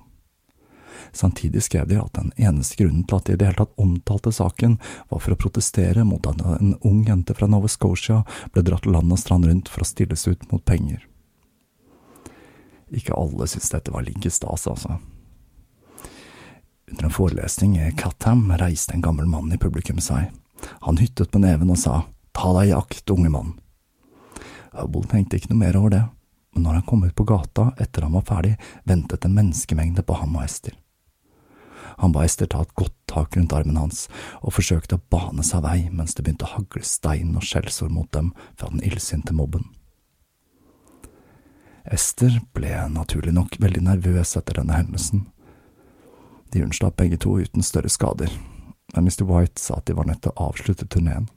Samtidig 1.12 1.62
skrev 1.62 1.88
de 1.88 1.98
at 2.00 2.12
den 2.14 2.32
eneste 2.36 2.76
grunnen 2.76 3.04
til 3.08 3.16
at 3.16 3.26
de 3.26 3.34
i 3.34 3.38
det 3.40 3.48
hele 3.48 3.60
tatt 3.62 3.80
omtalte 3.80 4.32
saken, 4.34 4.76
var 5.08 5.22
for 5.22 5.34
å 5.34 5.38
protestere 5.40 6.04
mot 6.04 6.26
at 6.28 6.42
en 6.58 6.74
ung 6.86 7.00
jente 7.08 7.34
fra 7.34 7.48
Nova 7.50 7.70
Scotia 7.72 8.22
ble 8.52 8.64
dratt 8.66 8.86
land 8.86 9.12
og 9.12 9.20
strand 9.20 9.48
rundt 9.48 9.70
for 9.72 9.84
å 9.84 9.88
stilles 9.88 10.26
ut 10.28 10.44
mot 10.52 10.64
penger. 10.64 11.06
Ikke 12.90 13.14
alle 13.14 13.46
syntes 13.46 13.72
dette 13.72 13.94
var 13.94 14.04
like 14.04 14.30
stas, 14.30 14.66
altså. 14.66 14.98
Under 16.90 17.06
en 17.06 17.14
forelesning 17.14 17.76
i 17.78 17.92
Catham 17.96 18.48
reiste 18.58 18.96
en 18.96 19.04
gammel 19.04 19.28
mann 19.30 19.52
i 19.54 19.58
publikum 19.62 20.00
seg. 20.02 20.32
Han 20.84 20.98
hyttet 20.98 21.32
med 21.34 21.46
neven 21.46 21.70
og 21.70 21.78
sa 21.80 22.02
Ta 22.36 22.52
deg 22.54 22.70
i 22.70 22.74
akt, 22.76 23.10
unge 23.10 23.30
mann. 23.32 23.54
Hubble 24.76 25.08
tenkte 25.10 25.38
ikke 25.38 25.50
noe 25.52 25.62
mer 25.64 25.78
over 25.78 25.94
det, 25.94 26.04
men 26.54 26.66
når 26.66 26.80
han 26.80 26.86
kom 26.86 27.02
ut 27.04 27.16
på 27.16 27.26
gata 27.26 27.70
etter 27.82 28.06
han 28.06 28.14
var 28.14 28.26
ferdig, 28.28 28.54
ventet 28.86 29.24
en 29.26 29.34
menneskemengde 29.34 30.04
på 30.06 30.18
ham 30.20 30.36
og 30.36 30.44
Ester. 30.44 30.76
Han 32.00 32.14
ba 32.14 32.22
Ester 32.24 32.46
ta 32.46 32.62
et 32.62 32.74
godt 32.78 32.94
tak 33.10 33.36
rundt 33.36 33.52
armen 33.52 33.78
hans 33.80 34.06
og 34.40 34.54
forsøkte 34.56 34.96
å 34.96 35.04
bane 35.12 35.44
seg 35.46 35.64
vei 35.66 35.78
mens 35.90 36.14
det 36.14 36.24
begynte 36.24 36.46
å 36.46 36.54
hagle 36.54 36.86
stein 36.86 37.34
og 37.34 37.44
skjellsord 37.46 37.92
mot 37.94 38.10
dem 38.14 38.32
fra 38.54 38.70
den 38.70 38.82
illsinte 38.86 39.34
mobben. 39.36 39.66
Esther 41.84 42.38
ble 42.54 42.70
naturlig 42.92 43.34
nok 43.34 43.56
veldig 43.60 43.82
nervøs 43.88 44.36
etter 44.38 44.60
denne 44.60 44.76
hendelsen. 44.78 45.26
De 46.52 46.62
unnslapp 46.62 46.96
begge 47.00 47.18
to 47.22 47.38
uten 47.40 47.64
større 47.66 47.90
skader, 47.90 48.30
men 48.94 49.06
Mr. 49.06 49.24
White 49.26 49.62
sa 49.62 49.78
at 49.78 49.86
de 49.88 49.96
var 49.98 50.06
nødt 50.06 50.22
til 50.24 50.34
å 50.34 50.50
avslutte 50.50 50.86
turneen. 50.86 51.28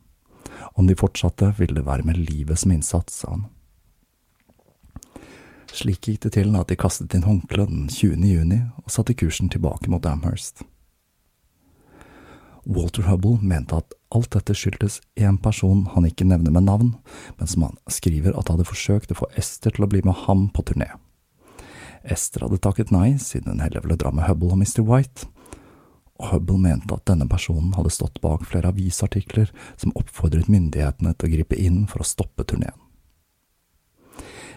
Om 0.74 0.88
de 0.88 0.96
fortsatte, 0.98 1.54
ville 1.58 1.78
det 1.78 1.86
være 1.86 2.06
med 2.08 2.18
livet 2.18 2.60
som 2.60 2.72
innsats, 2.74 3.20
sa 3.22 3.36
han. 3.36 3.46
Slik 5.74 6.06
gikk 6.08 6.22
det 6.26 6.36
til 6.36 6.54
at 6.58 6.70
de 6.70 6.78
kastet 6.78 7.16
inn 7.18 7.26
håndkleet 7.26 7.72
den 7.72 7.88
20. 7.90 8.22
juni 8.30 8.60
og 8.84 8.94
satte 8.94 9.16
kursen 9.18 9.50
tilbake 9.50 9.90
mot 9.90 10.06
Amherst. 10.06 10.62
Walter 12.64 13.08
Hubble 13.10 13.40
mente 13.42 13.76
at 13.82 13.96
alt 14.14 14.30
dette 14.36 14.54
skyldtes 14.56 15.00
én 15.20 15.40
person 15.42 15.88
han 15.96 16.06
ikke 16.08 16.28
nevner 16.30 16.54
med 16.54 16.68
navn, 16.70 16.94
men 17.40 17.50
som 17.50 17.66
han 17.68 17.80
skriver 17.92 18.38
at 18.38 18.54
hadde 18.54 18.68
forsøkt 18.70 19.12
å 19.12 19.18
få 19.24 19.32
Esther 19.40 19.74
til 19.74 19.88
å 19.88 19.90
bli 19.90 20.04
med 20.06 20.16
ham 20.28 20.46
på 20.54 20.64
turné. 20.70 20.92
Esther 22.04 22.46
hadde 22.46 22.62
takket 22.64 22.94
nei, 22.94 23.16
siden 23.18 23.56
hun 23.56 23.64
heller 23.64 23.84
ville 23.84 23.98
dra 24.00 24.14
med 24.14 24.28
Hubble 24.28 24.54
og 24.54 24.62
Mr. 24.62 24.84
White, 24.86 25.28
Hubble 26.32 26.58
mente 26.62 26.94
at 26.96 27.06
denne 27.10 27.28
personen 27.30 27.74
hadde 27.78 27.92
stått 27.94 28.22
bak 28.24 28.46
flere 28.48 28.72
avisartikler 28.72 29.52
som 29.76 29.94
oppfordret 30.00 30.50
myndighetene 30.52 31.14
til 31.16 31.30
å 31.30 31.34
gripe 31.36 31.60
inn 31.60 31.84
for 31.90 32.04
å 32.04 32.08
stoppe 32.08 32.46
turneen. 32.48 32.78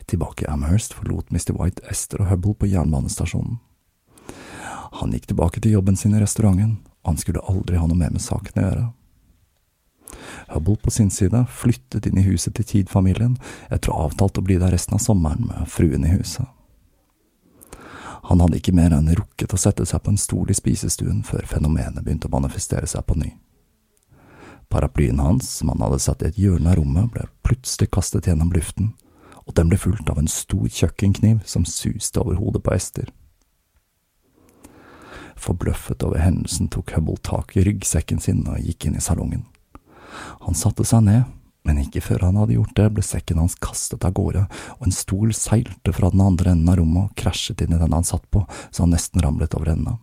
Tilbake 0.07 0.44
i 0.44 0.50
Amherst 0.50 0.94
forlot 0.94 1.33
Mr. 1.35 1.57
White 1.57 1.83
Esther 1.90 2.22
og 2.22 2.31
Hubble 2.31 2.55
på 2.55 2.68
jernbanestasjonen. 2.70 3.59
Han 5.00 5.12
gikk 5.12 5.26
tilbake 5.33 5.61
til 5.61 5.74
jobben 5.74 5.98
sin 5.98 6.14
i 6.14 6.20
restauranten, 6.22 6.79
og 7.02 7.11
han 7.11 7.18
skulle 7.20 7.42
aldri 7.50 7.81
ha 7.81 7.88
noe 7.90 7.98
mer 7.98 8.14
med 8.14 8.22
saken 8.22 8.62
å 8.62 8.66
gjøre. 8.68 8.85
Hubble 10.55 10.76
på 10.83 10.92
sin 10.94 11.11
side 11.11 11.42
flyttet 11.50 12.07
inn 12.07 12.20
i 12.20 12.26
huset 12.29 12.55
til 12.55 12.68
Tid-familien 12.70 13.35
etter 13.66 13.90
å 13.90 13.98
ha 13.98 14.11
avtalt 14.11 14.38
å 14.38 14.46
bli 14.46 14.61
der 14.62 14.72
resten 14.74 14.94
av 14.94 15.02
sommeren 15.02 15.50
med 15.50 15.66
fruen 15.70 16.07
i 16.07 16.14
huset. 16.14 16.46
Han 18.26 18.42
hadde 18.42 18.58
ikke 18.58 18.74
mer 18.74 18.94
enn 18.96 19.12
rukket 19.14 19.54
å 19.54 19.58
sette 19.60 19.86
seg 19.86 20.02
på 20.02 20.10
en 20.10 20.18
stol 20.18 20.50
i 20.50 20.56
spisestuen 20.56 21.22
før 21.26 21.46
fenomenet 21.46 22.02
begynte 22.02 22.26
å 22.26 22.34
manifestere 22.34 22.88
seg 22.90 23.06
på 23.06 23.18
ny. 23.20 23.32
Paraplyen 24.68 25.20
hans, 25.22 25.46
som 25.60 25.70
han 25.70 25.84
hadde 25.84 26.00
satt 26.02 26.24
i 26.24 26.30
et 26.32 26.40
hjørne 26.40 26.72
av 26.72 26.80
rommet, 26.80 27.12
ble 27.14 27.28
plutselig 27.46 27.92
kastet 27.94 28.26
gjennom 28.26 28.50
luften, 28.50 28.94
og 29.46 29.54
den 29.54 29.70
ble 29.70 29.78
fulgt 29.78 30.10
av 30.10 30.18
en 30.18 30.30
stor 30.30 30.66
kjøkkenkniv 30.66 31.44
som 31.46 31.68
suste 31.70 32.18
over 32.18 32.40
hodet 32.40 32.64
på 32.66 32.74
Ester. 32.74 33.12
Forbløffet 35.38 36.02
over 36.02 36.18
hendelsen 36.18 36.66
tok 36.72 36.96
Hubble 36.96 37.20
tak 37.22 37.54
i 37.54 37.62
ryggsekken 37.62 38.18
sin 38.18 38.42
og 38.48 38.58
gikk 38.58 38.88
inn 38.88 38.98
i 38.98 39.04
salongen. 39.04 39.44
Han 40.42 40.58
satte 40.58 40.82
seg 40.88 41.04
ned, 41.06 41.30
men 41.66 41.81
ikke 41.83 42.05
før 42.05 42.29
han 42.29 42.38
hadde 42.38 42.55
gjort 42.55 42.76
det, 42.79 42.87
ble 42.94 43.02
sekken 43.02 43.40
hans 43.42 43.57
kastet 43.59 44.05
av 44.07 44.14
gårde, 44.14 44.44
og 44.79 44.87
en 44.87 44.94
stol 44.94 45.33
seilte 45.35 45.94
fra 45.96 46.12
den 46.14 46.22
andre 46.22 46.52
enden 46.55 46.70
av 46.70 46.79
rommet 46.79 47.09
og 47.09 47.16
krasjet 47.18 47.64
inn 47.64 47.74
i 47.74 47.81
den 47.81 47.96
han 47.96 48.07
satt 48.07 48.29
på, 48.31 48.44
så 48.70 48.85
han 48.85 48.94
nesten 48.94 49.24
ramlet 49.24 49.57
over 49.59 49.72
ende. 49.74 49.96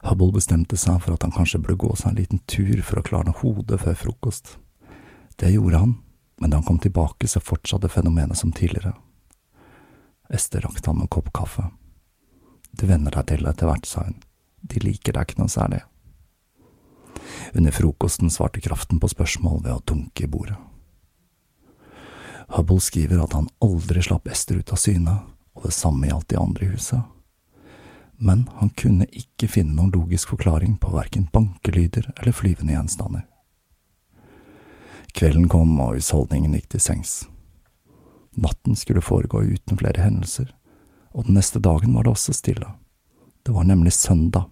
Hubble 0.00 0.32
bestemte 0.32 0.78
seg 0.80 1.02
for 1.04 1.12
at 1.12 1.26
han 1.26 1.34
kanskje 1.34 1.60
burde 1.60 1.82
gå 1.82 1.92
seg 2.00 2.14
en 2.14 2.20
liten 2.22 2.40
tur 2.48 2.80
for 2.86 3.02
å 3.02 3.04
klarne 3.04 3.36
hodet 3.42 3.82
før 3.82 3.98
frokost. 4.06 4.54
Det 5.36 5.52
gjorde 5.52 5.82
han, 5.82 5.94
men 6.40 6.52
da 6.52 6.56
han 6.56 6.64
kom 6.64 6.80
tilbake, 6.80 7.28
så 7.28 7.44
fortsatte 7.44 7.92
fenomenet 7.92 8.40
som 8.40 8.52
tidligere. 8.56 8.94
Ester 10.32 10.64
rakte 10.64 10.88
ham 10.88 11.04
en 11.04 11.12
kopp 11.12 11.28
kaffe. 11.36 11.66
Du 12.72 12.86
venner 12.88 13.12
deg 13.12 13.28
til 13.28 13.44
det 13.44 13.52
etter 13.52 13.68
hvert, 13.68 13.88
sa 13.88 14.06
hun. 14.06 14.16
De 14.64 14.80
liker 14.80 15.12
deg 15.12 15.28
ikke 15.28 15.42
noe 15.42 15.52
særlig. 15.52 15.82
Under 17.54 17.74
frokosten 17.74 18.30
svarte 18.30 18.60
kraften 18.60 19.00
på 19.00 19.10
spørsmål 19.10 19.62
ved 19.64 19.72
å 19.74 19.84
dunke 19.86 20.24
i 20.24 20.30
bordet. 20.30 20.58
Hubble 22.50 22.82
skriver 22.82 23.22
at 23.22 23.34
han 23.36 23.48
aldri 23.62 24.02
slapp 24.02 24.26
Ester 24.28 24.58
ut 24.58 24.72
av 24.74 24.80
syne, 24.82 25.16
og 25.54 25.68
det 25.68 25.74
samme 25.76 26.08
gjaldt 26.08 26.32
de 26.32 26.38
andre 26.40 26.66
i 26.66 26.70
huset. 26.72 27.02
Men 28.18 28.48
han 28.58 28.72
kunne 28.76 29.06
ikke 29.16 29.48
finne 29.48 29.76
noen 29.76 29.92
logisk 29.94 30.34
forklaring 30.34 30.76
på 30.82 30.90
verken 30.92 31.28
bankelyder 31.32 32.10
eller 32.16 32.34
flyvende 32.36 32.74
gjenstander. 32.74 33.26
Kvelden 35.14 35.48
kom, 35.50 35.72
og 35.80 35.96
husholdningen 35.96 36.54
gikk 36.58 36.68
til 36.74 36.82
sengs. 36.84 37.14
Natten 38.38 38.76
skulle 38.78 39.02
foregå 39.02 39.42
uten 39.42 39.78
flere 39.78 40.02
hendelser, 40.04 40.50
og 41.14 41.26
den 41.26 41.38
neste 41.38 41.62
dagen 41.62 41.94
var 41.96 42.06
det 42.06 42.12
også 42.12 42.34
stille. 42.36 42.68
Det 43.42 43.54
var 43.54 43.66
nemlig 43.66 43.92
søndag, 43.96 44.50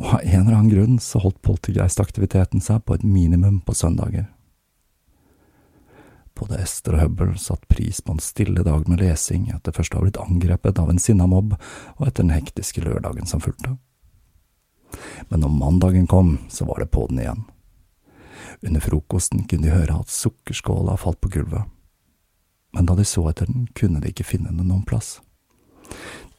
og 0.00 0.06
av 0.14 0.20
en 0.22 0.40
eller 0.40 0.56
annen 0.56 0.70
grunn 0.72 0.98
så 1.02 1.20
holdt 1.22 1.42
poltergeistaktiviteten 1.44 2.62
seg 2.64 2.84
på 2.86 2.96
et 2.96 3.04
minimum 3.04 3.60
på 3.66 3.74
søndager. 3.76 4.28
Både 6.38 6.62
Ester 6.64 6.96
og 6.96 7.02
Hubble 7.04 7.38
satte 7.38 7.68
pris 7.70 8.00
på 8.00 8.14
en 8.14 8.22
stille 8.22 8.64
dag 8.64 8.88
med 8.88 9.02
lesing 9.02 9.50
etter 9.52 9.74
først 9.76 9.94
å 9.94 10.00
ha 10.00 10.06
blitt 10.06 10.20
angrepet 10.20 10.80
av 10.80 10.90
en 10.90 11.00
sinna 11.02 11.28
mobb, 11.28 11.54
og 11.98 12.06
etter 12.06 12.24
den 12.24 12.34
hektiske 12.34 12.82
lørdagen 12.82 13.28
som 13.28 13.42
fulgte. 13.44 13.76
Men 15.28 15.44
når 15.44 15.52
mandagen 15.56 16.08
kom, 16.08 16.38
så 16.48 16.66
var 16.68 16.80
det 16.80 16.90
på 16.92 17.06
den 17.10 17.20
igjen. 17.22 17.44
Under 18.62 18.80
frokosten 18.80 19.44
kunne 19.48 19.68
de 19.68 19.76
høre 19.76 20.00
at 20.00 20.12
sukkerskåla 20.12 20.96
falt 21.00 21.20
på 21.20 21.30
gulvet, 21.36 21.68
men 22.72 22.88
da 22.88 22.96
de 22.96 23.04
så 23.04 23.26
etter 23.28 23.48
den, 23.50 23.66
kunne 23.76 24.00
de 24.00 24.12
ikke 24.12 24.26
finne 24.26 24.52
den 24.52 24.68
noen 24.70 24.84
plass. 24.88 25.18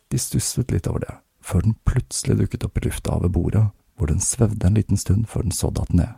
De 0.09 0.17
stusset 0.19 0.71
litt 0.73 0.89
over 0.89 1.05
det, 1.05 1.15
før 1.43 1.65
den 1.65 1.75
plutselig 1.87 2.39
dukket 2.39 2.65
opp 2.67 2.79
i 2.79 2.85
lufta 2.87 3.17
over 3.17 3.31
bordet, 3.33 3.65
hvor 3.97 4.09
den 4.09 4.23
svevde 4.23 4.67
en 4.67 4.79
liten 4.79 4.99
stund 4.99 5.27
før 5.29 5.45
den 5.45 5.55
så 5.55 5.69
datt 5.69 5.93
ned. 5.93 6.11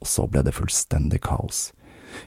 Og 0.00 0.08
så 0.08 0.26
ble 0.30 0.44
det 0.46 0.56
fullstendig 0.56 1.20
kaos. 1.26 1.70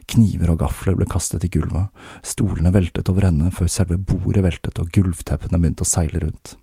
Kniver 0.07 0.53
og 0.53 0.61
gafler 0.61 0.95
ble 0.99 1.07
kastet 1.09 1.43
i 1.47 1.51
gulvet, 1.51 1.89
stolene 2.23 2.71
veltet 2.75 3.09
over 3.11 3.27
ende 3.27 3.51
før 3.55 3.71
selve 3.71 3.97
bordet 3.97 4.43
veltet 4.45 4.79
og 4.79 4.91
gulvteppene 4.95 5.59
begynte 5.59 5.83
å 5.83 5.89
seile 5.89 6.21
rundt. 6.23 6.55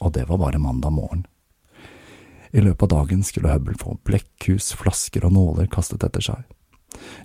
Og 0.00 0.12
det 0.16 0.26
var 0.28 0.40
bare 0.40 0.60
mandag 0.60 0.94
morgen. 0.94 1.26
I 2.56 2.62
løpet 2.62 2.86
av 2.86 3.02
dagen 3.02 3.24
skulle 3.26 3.52
Hubble 3.52 3.76
få 3.80 3.98
blekkhus, 4.06 4.70
flasker 4.78 5.26
og 5.26 5.34
nåler 5.36 5.68
kastet 5.72 6.04
etter 6.06 6.24
seg. 6.24 6.44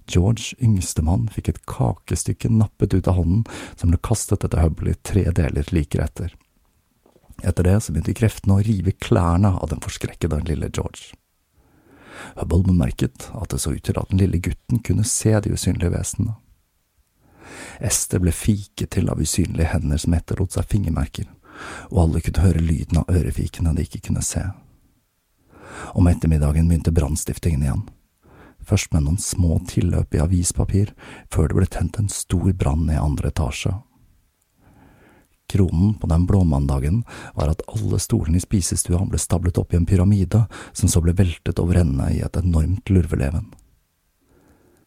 George, 0.10 0.58
yngstemann, 0.60 1.30
fikk 1.32 1.52
et 1.52 1.62
kakestykke 1.70 2.50
nappet 2.52 2.96
ut 2.98 3.08
av 3.08 3.20
hånden 3.20 3.46
som 3.80 3.92
ble 3.92 4.00
kastet 4.04 4.44
etter 4.44 4.64
Hubble 4.64 4.96
i 4.96 5.00
tre 5.08 5.30
deler 5.36 5.68
like 5.72 6.02
etter. 6.02 6.34
Etter 7.42 7.66
det 7.66 7.80
så 7.82 7.94
begynte 7.94 8.14
kreftene 8.18 8.60
å 8.60 8.64
rive 8.66 8.94
klærne 9.02 9.56
av 9.58 9.72
den 9.72 9.82
forskrekkede 9.82 10.44
lille 10.46 10.70
George. 10.70 11.16
Hubble 12.38 12.64
bemerket 12.68 13.30
at 13.34 13.50
det 13.50 13.62
så 13.64 13.74
ut 13.74 13.84
til 13.84 13.98
at 13.98 14.10
den 14.12 14.22
lille 14.22 14.42
gutten 14.44 14.82
kunne 14.86 15.06
se 15.08 15.34
de 15.42 15.54
usynlige 15.54 15.94
vesenene. 15.94 16.38
Ester 17.82 18.22
ble 18.22 18.32
fiket 18.36 18.94
til 18.94 19.10
av 19.10 19.20
usynlige 19.22 19.72
hender 19.74 20.00
som 20.02 20.14
etterlot 20.16 20.54
seg 20.56 20.70
fingermerker, 20.70 21.26
og 21.90 22.04
alle 22.06 22.22
kunne 22.26 22.46
høre 22.46 22.64
lyden 22.64 23.02
av 23.02 23.10
ørefikene 23.12 23.74
de 23.76 23.88
ikke 23.88 24.06
kunne 24.08 24.24
se. 24.26 24.44
Om 25.98 26.08
ettermiddagen 26.08 26.70
begynte 26.70 26.94
brannstiftingen 26.94 27.66
igjen. 27.66 27.84
Først 28.62 28.94
med 28.94 29.08
noen 29.08 29.18
små 29.18 29.58
tilløp 29.68 30.14
i 30.14 30.22
avispapir, 30.22 30.94
før 31.34 31.50
det 31.50 31.58
ble 31.58 31.70
tent 31.74 31.98
en 31.98 32.12
stor 32.12 32.52
brann 32.54 32.86
i 32.94 33.00
andre 33.00 33.32
etasje. 33.34 33.74
Kronen 35.52 35.98
på 36.00 36.08
den 36.08 36.26
blåmandagen 36.26 37.02
var 37.36 37.50
at 37.52 37.64
alle 37.68 38.00
stolene 38.00 38.40
i 38.40 38.44
spisestua 38.44 39.02
ble 39.04 39.20
stablet 39.20 39.58
opp 39.60 39.74
i 39.74 39.80
en 39.82 39.88
pyramide, 39.90 40.46
som 40.72 40.88
så 40.88 41.02
ble 41.04 41.12
veltet 41.18 41.60
over 41.60 41.82
ende 41.82 42.08
i 42.16 42.22
et 42.24 42.38
enormt 42.40 42.88
lurveleven. 42.88 43.50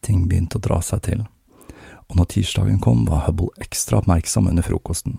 Ting 0.01 0.25
begynte 0.29 0.57
å 0.57 0.65
dra 0.65 0.81
seg 0.81 1.03
til, 1.05 1.27
og 2.09 2.17
når 2.17 2.31
tirsdagen 2.33 2.81
kom, 2.81 3.05
var 3.05 3.27
Hubble 3.27 3.53
ekstra 3.61 4.01
oppmerksom 4.01 4.49
under 4.49 4.65
frokosten. 4.65 5.19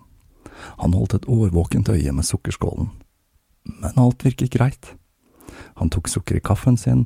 Han 0.82 0.98
holdt 0.98 1.20
et 1.20 1.30
årvåkent 1.30 1.94
øye 1.94 2.14
med 2.18 2.26
sukkerskålen. 2.26 2.90
Men 3.84 4.02
alt 4.02 4.26
virket 4.26 4.58
greit. 4.58 4.96
Han 5.78 5.94
tok 5.94 6.10
sukker 6.10 6.40
i 6.40 6.44
kaffen 6.46 6.78
sin, 6.78 7.06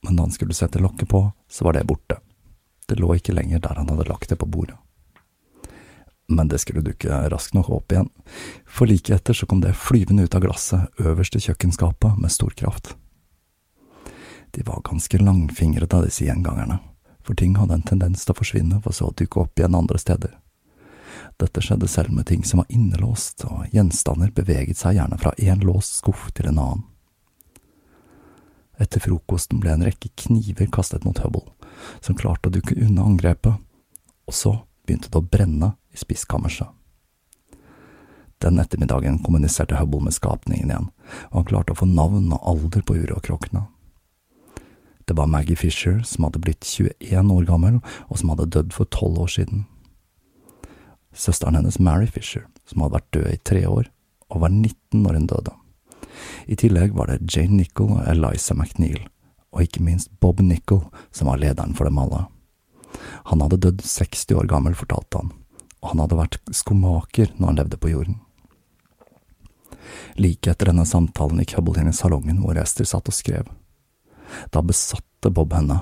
men 0.00 0.16
da 0.16 0.24
han 0.24 0.32
skulle 0.32 0.56
sette 0.56 0.80
lokket 0.80 1.12
på, 1.12 1.26
så 1.44 1.68
var 1.68 1.76
det 1.76 1.84
borte. 1.84 2.22
Det 2.88 2.96
lå 3.00 3.16
ikke 3.20 3.36
lenger 3.36 3.60
der 3.60 3.80
han 3.82 3.92
hadde 3.92 4.08
lagt 4.08 4.32
det 4.32 4.40
på 4.40 4.48
bordet. 4.48 4.80
Men 6.28 6.48
det 6.48 6.58
skulle 6.58 6.82
dukke 6.82 7.20
raskt 7.30 7.54
nok 7.54 7.70
opp 7.70 7.92
igjen, 7.92 8.08
for 8.66 8.90
like 8.90 9.14
etter 9.14 9.34
så 9.36 9.46
kom 9.46 9.60
det 9.62 9.76
flyvende 9.78 10.26
ut 10.26 10.34
av 10.34 10.42
glasset 10.42 11.02
øverst 11.02 11.38
i 11.38 11.42
kjøkkenskapet 11.44 12.18
med 12.18 12.34
stor 12.34 12.50
kraft. 12.58 12.96
De 14.50 14.64
var 14.66 14.82
ganske 14.82 15.18
langfingrete, 15.18 16.02
disse 16.02 16.24
gjengangerne, 16.26 16.80
for 17.22 17.38
ting 17.38 17.54
hadde 17.60 17.78
en 17.78 17.86
tendens 17.86 18.24
til 18.24 18.34
å 18.34 18.40
forsvinne 18.40 18.80
for 18.82 18.96
så 18.96 19.10
å 19.10 19.14
dukke 19.14 19.44
opp 19.44 19.60
igjen 19.60 19.78
andre 19.78 20.00
steder. 20.02 20.34
Dette 21.38 21.62
skjedde 21.62 21.88
selv 21.88 22.14
med 22.16 22.26
ting 22.26 22.44
som 22.44 22.62
var 22.62 22.70
innelåst, 22.72 23.44
og 23.46 23.66
gjenstander 23.74 24.32
beveget 24.34 24.80
seg 24.80 24.96
gjerne 24.98 25.18
fra 25.20 25.34
én 25.38 25.62
låst 25.64 26.00
skuff 26.00 26.30
til 26.34 26.50
en 26.50 26.58
annen. 26.62 26.86
Etter 28.80 29.00
frokosten 29.00 29.60
ble 29.60 29.72
en 29.72 29.84
rekke 29.86 30.10
kniver 30.20 30.68
kastet 30.72 31.06
mot 31.06 31.18
Hubble, 31.22 31.46
som 32.00 32.16
klarte 32.18 32.50
å 32.50 32.56
dukke 32.56 32.76
unna 32.76 33.06
angrepet, 33.06 33.60
og 34.26 34.34
så 34.34 34.56
begynte 34.86 35.10
det 35.10 35.20
å 35.20 35.26
brenne 35.26 35.74
i 35.92 36.00
spiskammerset. 36.00 36.72
Den 38.44 38.60
ettermiddagen 38.60 39.18
kommuniserte 39.24 39.78
Hubble 39.80 40.04
med 40.04 40.14
skapningen 40.14 40.68
igjen, 40.70 40.90
og 41.30 41.38
han 41.40 41.48
klarte 41.48 41.72
å 41.72 41.80
få 41.80 41.88
navn 41.88 42.28
og 42.36 42.42
alder 42.44 42.84
på 42.84 42.98
urokråkene. 43.00 43.64
Det 45.06 45.14
var 45.16 45.30
Maggie 45.30 45.56
Fisher, 45.56 46.02
som 46.02 46.26
hadde 46.26 46.42
blitt 46.42 46.66
21 46.66 47.30
år 47.32 47.46
gammel, 47.48 47.78
og 48.10 48.18
som 48.18 48.32
hadde 48.32 48.50
dødd 48.52 48.74
for 48.74 48.90
tolv 48.90 49.22
år 49.24 49.32
siden. 49.36 49.64
Søsteren 51.16 51.56
hennes, 51.56 51.78
Mary 51.78 52.08
Fisher, 52.10 52.44
som 52.66 52.82
hadde 52.82 52.98
vært 52.98 53.12
død 53.14 53.28
i 53.30 53.42
tre 53.46 53.62
år, 53.70 53.88
og 54.28 54.42
var 54.42 54.52
19 54.52 55.04
når 55.04 55.20
hun 55.20 55.28
døde. 55.30 55.54
I 56.50 56.58
tillegg 56.58 56.96
var 56.96 57.08
det 57.08 57.22
Jane 57.30 57.62
Nichol 57.62 57.94
og 57.96 58.08
Eliza 58.10 58.54
McNeil, 58.54 59.06
og 59.54 59.62
ikke 59.64 59.84
minst 59.86 60.10
Bob 60.20 60.42
Nichol, 60.42 60.84
som 61.14 61.30
var 61.30 61.40
lederen 61.40 61.76
for 61.78 61.88
dem 61.88 62.02
alle. 62.02 62.26
Han 63.30 63.42
hadde 63.44 63.60
dødd 63.62 63.82
60 63.84 64.36
år 64.38 64.48
gammel, 64.50 64.76
fortalte 64.78 65.22
han, 65.22 65.32
og 65.82 65.92
han 65.92 66.02
hadde 66.04 66.20
vært 66.20 66.38
skomaker 66.54 67.32
når 67.36 67.50
han 67.50 67.60
levde 67.62 67.80
på 67.82 67.92
jorden. 67.92 68.20
Like 70.14 70.50
etter 70.50 70.70
denne 70.70 70.86
samtalen 70.88 71.42
gikk 71.42 71.56
Hubble 71.58 71.82
inn 71.82 71.92
i 71.92 71.96
salongen 71.96 72.40
hvor 72.42 72.58
Esther 72.58 72.88
satt 72.88 73.08
og 73.10 73.16
skrev. 73.16 73.46
Da 74.50 74.62
besatte 74.64 75.30
Bob 75.30 75.54
henne, 75.54 75.78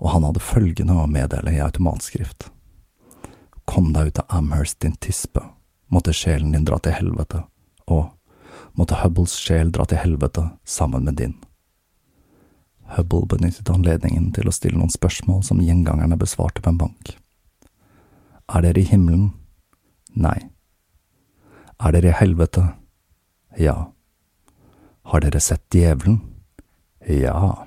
og 0.00 0.10
han 0.10 0.26
hadde 0.26 0.42
følgende 0.42 0.96
å 0.98 1.08
meddele 1.10 1.54
i 1.54 1.62
automatskrift. 1.62 2.48
Kom 3.64 3.92
deg 3.94 4.10
ut 4.10 4.20
av 4.24 4.38
Amherst, 4.40 4.80
din 4.82 4.96
tispe, 5.00 5.40
måtte 5.88 6.12
sjelen 6.12 6.52
din 6.52 6.66
dra 6.68 6.80
til 6.82 6.96
helvete, 6.96 7.44
og 7.86 8.10
måtte 8.76 8.98
Hubbles 9.00 9.36
sjel 9.40 9.72
dra 9.72 9.86
til 9.88 10.02
helvete 10.02 10.48
sammen 10.68 11.06
med 11.08 11.20
din. 11.20 11.38
Hubble 12.86 13.26
benyttet 13.26 13.70
anledningen 13.72 14.30
til 14.36 14.48
å 14.48 14.54
stille 14.54 14.78
noen 14.78 14.92
spørsmål 14.92 15.42
som 15.46 15.62
gjengangerne 15.62 16.18
besvarte 16.20 16.62
på 16.62 16.72
en 16.72 16.80
bank. 16.80 17.14
Er 18.52 18.64
dere 18.66 18.82
i 18.82 18.88
himmelen? 18.88 19.30
Nei. 20.14 20.36
Er 21.80 21.96
dere 21.96 22.12
i 22.12 22.18
helvete? 22.18 22.68
Ja. 23.58 23.90
Har 25.08 25.24
dere 25.24 25.40
sett 25.40 25.64
djevelen? 25.74 26.20
Ja. 27.08 27.66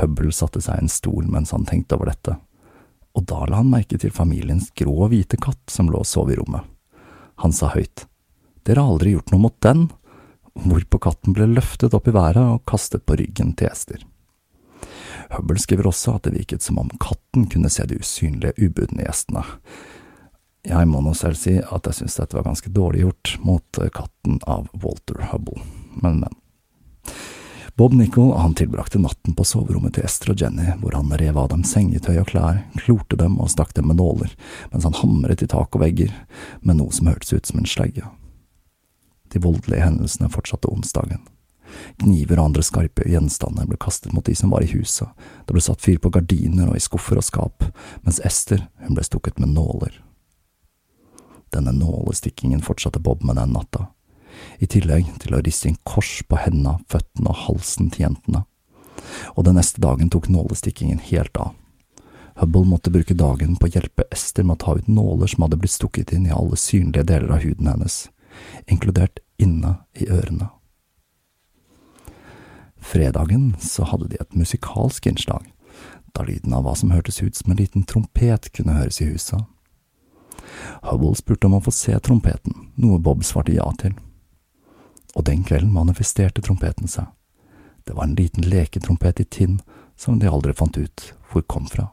Hubble 0.00 0.32
satte 0.34 0.62
seg 0.64 0.80
i 0.80 0.84
en 0.84 0.92
stol 0.92 1.28
mens 1.30 1.52
han 1.54 1.66
tenkte 1.68 1.98
over 1.98 2.10
dette, 2.10 2.38
og 3.14 3.26
da 3.30 3.44
la 3.46 3.60
han 3.60 3.70
merke 3.70 3.98
til 4.00 4.12
familiens 4.12 4.72
grå 4.74 4.94
og 5.06 5.12
hvite 5.12 5.38
katt 5.40 5.70
som 5.70 5.92
lå 5.92 6.02
og 6.02 6.08
sov 6.08 6.32
i 6.32 6.38
rommet. 6.40 6.64
Han 7.42 7.54
sa 7.54 7.70
høyt, 7.74 8.08
Dere 8.64 8.80
har 8.80 8.94
aldri 8.94 9.12
gjort 9.12 9.30
noe 9.34 9.44
mot 9.44 9.56
den, 9.62 9.88
hvorpå 10.54 11.00
katten 11.02 11.34
ble 11.36 11.48
løftet 11.50 11.94
opp 11.96 12.08
i 12.08 12.14
været 12.14 12.42
og 12.42 12.64
kastet 12.70 13.04
på 13.06 13.16
ryggen 13.18 13.54
til 13.58 13.70
Ester. 13.70 14.04
Hubble 15.34 15.58
skriver 15.58 15.88
også 15.88 16.16
at 16.16 16.28
det 16.28 16.36
virket 16.36 16.62
som 16.62 16.78
om 16.78 16.90
katten 17.02 17.48
kunne 17.50 17.70
se 17.72 17.86
de 17.88 17.98
usynlige 17.98 18.54
ubudne 18.68 19.06
gjestene. 19.06 19.44
Jeg 20.64 20.88
må 20.88 21.02
nå 21.04 21.12
selv 21.16 21.36
si 21.36 21.58
at 21.58 21.88
jeg 21.90 21.98
synes 21.98 22.16
dette 22.20 22.36
var 22.38 22.46
ganske 22.46 22.72
dårlig 22.72 23.04
gjort 23.04 23.34
mot 23.44 23.80
katten 23.92 24.40
av 24.48 24.70
Walter 24.80 25.26
Hubble, 25.32 25.60
men, 26.00 26.22
men. 26.24 26.40
Bob 27.74 27.92
Nicol 27.92 28.54
tilbrakte 28.54 29.00
natten 29.02 29.34
på 29.34 29.44
soverommet 29.44 29.96
til 29.96 30.06
Ester 30.06 30.30
og 30.30 30.40
Jenny, 30.40 30.76
hvor 30.78 30.94
han 30.94 31.10
rev 31.18 31.40
av 31.42 31.48
dem 31.50 31.64
sengetøy 31.66 32.20
og 32.20 32.28
klær, 32.30 32.60
klorte 32.78 33.18
dem 33.18 33.34
og 33.42 33.50
stakk 33.50 33.74
dem 33.74 33.90
med 33.90 33.98
nåler, 33.98 34.30
mens 34.70 34.86
han 34.86 34.94
hamret 35.00 35.42
i 35.42 35.50
tak 35.50 35.74
og 35.74 35.82
vegger 35.82 36.14
med 36.62 36.78
noe 36.78 36.94
som 36.94 37.10
hørtes 37.10 37.34
ut 37.34 37.50
som 37.50 37.58
en 37.58 37.66
slegge. 37.66 38.06
De 39.34 39.42
voldelige 39.42 39.82
hendelsene 39.82 40.30
fortsatte 40.32 40.70
onsdagen. 40.70 41.24
Kniver 41.98 42.38
og 42.38 42.52
andre 42.52 42.62
skarpe 42.62 43.06
gjenstander 43.10 43.66
ble 43.66 43.78
kastet 43.82 44.14
mot 44.14 44.24
de 44.26 44.36
som 44.38 44.52
var 44.54 44.62
i 44.62 44.70
huset, 44.70 45.10
det 45.46 45.56
ble 45.56 45.62
satt 45.64 45.82
fyr 45.82 45.98
på 45.98 46.12
gardiner 46.14 46.70
og 46.70 46.78
i 46.78 46.82
skuffer 46.82 47.18
og 47.18 47.26
skap, 47.26 47.66
mens 48.06 48.20
Ester, 48.22 48.68
hun 48.84 48.94
ble 48.94 49.04
stukket 49.06 49.40
med 49.42 49.56
nåler. 49.56 49.98
Denne 51.54 51.74
nålestikkingen 51.74 52.62
fortsatte 52.62 53.02
Bob 53.02 53.26
med 53.26 53.38
den 53.42 53.54
natta 53.54 53.88
i 54.58 54.66
tillegg 54.70 55.10
til 55.22 55.36
å 55.36 55.42
riste 55.44 55.70
inn 55.70 55.80
kors 55.86 56.16
på 56.28 56.38
hendene, 56.40 56.78
føttene 56.90 57.30
og 57.32 57.42
halsen 57.46 57.90
til 57.94 58.08
jentene. 58.08 58.44
Og 59.34 59.44
den 59.46 59.58
neste 59.58 59.82
dagen 59.82 60.10
tok 60.12 60.30
nålestikkingen 60.32 61.02
helt 61.10 61.36
av. 61.40 61.52
Hubble 62.40 62.64
måtte 62.66 62.90
bruke 62.90 63.14
dagen 63.14 63.54
på 63.58 63.68
å 63.68 63.72
hjelpe 63.76 64.08
Ester 64.14 64.46
med 64.46 64.56
å 64.56 64.62
ta 64.64 64.74
ut 64.78 64.88
nåler 64.90 65.30
som 65.30 65.44
hadde 65.46 65.58
blitt 65.60 65.76
stukket 65.76 66.14
inn 66.16 66.26
i 66.26 66.34
alle 66.34 66.58
synlige 66.58 67.06
deler 67.12 67.36
av 67.36 67.44
huden 67.44 67.70
hennes, 67.70 67.98
inkludert 68.66 69.20
inne 69.38 69.76
i 69.94 70.08
ørene. 70.08 70.48
Fredagen 72.84 73.54
så 73.60 73.86
hadde 73.88 74.10
de 74.12 74.20
et 74.20 74.36
musikalsk 74.36 75.06
innslag, 75.08 75.48
da 76.14 76.22
lyden 76.22 76.52
av 76.54 76.66
hva 76.66 76.74
som 76.76 76.92
hørtes 76.92 77.22
ut 77.22 77.36
som 77.36 77.52
en 77.52 77.58
liten 77.58 77.86
trompet 77.88 78.52
kunne 78.52 78.76
høres 78.76 79.00
i 79.00 79.08
huset. 79.08 79.40
Hubble 80.84 81.14
spurte 81.16 81.48
om 81.48 81.56
å 81.56 81.64
få 81.64 81.72
se 81.74 81.96
trompeten, 82.04 82.68
noe 82.76 83.00
Bob 83.00 83.24
svarte 83.24 83.56
ja 83.56 83.70
til 83.80 83.96
og 85.14 85.24
den 85.24 85.44
kvelden 85.44 85.72
manifesterte 85.72 86.42
trompeten 86.42 86.90
seg. 86.90 87.06
Det 87.84 87.94
var 87.94 88.08
en 88.08 88.16
liten 88.18 88.46
leketrompet 88.48 89.20
i 89.20 89.24
tinn 89.24 89.60
som 89.96 90.18
de 90.18 90.30
aldri 90.30 90.54
fant 90.56 90.76
ut 90.78 91.12
hvor 91.30 91.44
kom 91.46 91.66
fra. 91.70 91.90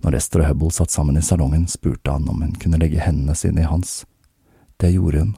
Når 0.00 0.16
Esther 0.16 0.42
og 0.44 0.48
Hubble 0.48 0.72
satt 0.72 0.90
sammen 0.90 1.18
i 1.20 1.22
salongen, 1.22 1.66
spurte 1.68 2.10
han 2.10 2.28
om 2.28 2.40
hun 2.42 2.54
kunne 2.56 2.80
legge 2.80 3.02
hendene 3.04 3.36
sine 3.36 3.62
i 3.62 3.68
hans. 3.68 4.06
Det 4.80 4.94
gjorde 4.94 5.20
hun, 5.20 5.32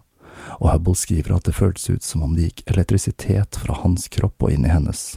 og 0.61 0.71
Hubble 0.71 0.95
skriver 0.99 1.35
at 1.37 1.49
det 1.49 1.57
føltes 1.57 1.91
ut 1.91 2.07
som 2.07 2.23
om 2.23 2.37
det 2.37 2.49
gikk 2.49 2.65
elektrisitet 2.71 3.59
fra 3.59 3.81
hans 3.83 4.07
kropp 4.13 4.47
og 4.47 4.55
inn 4.55 4.67
i 4.67 4.73
hennes. 4.73 5.17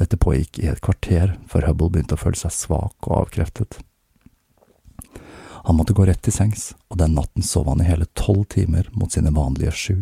Dette 0.00 0.20
pågikk 0.20 0.60
i 0.60 0.68
et 0.70 0.82
kvarter 0.84 1.34
før 1.48 1.70
Hubble 1.70 1.90
begynte 1.94 2.16
å 2.16 2.20
føle 2.20 2.38
seg 2.40 2.52
svak 2.56 3.08
og 3.08 3.16
avkreftet. 3.22 3.80
Han 5.68 5.76
måtte 5.76 5.92
gå 5.96 6.06
rett 6.08 6.22
til 6.24 6.32
sengs, 6.32 6.70
og 6.88 7.00
den 7.02 7.16
natten 7.16 7.44
sov 7.44 7.68
han 7.68 7.82
i 7.84 7.88
hele 7.88 8.08
tolv 8.16 8.46
timer 8.52 8.88
mot 8.96 9.12
sine 9.12 9.32
vanlige 9.36 9.74
sju. 9.76 9.98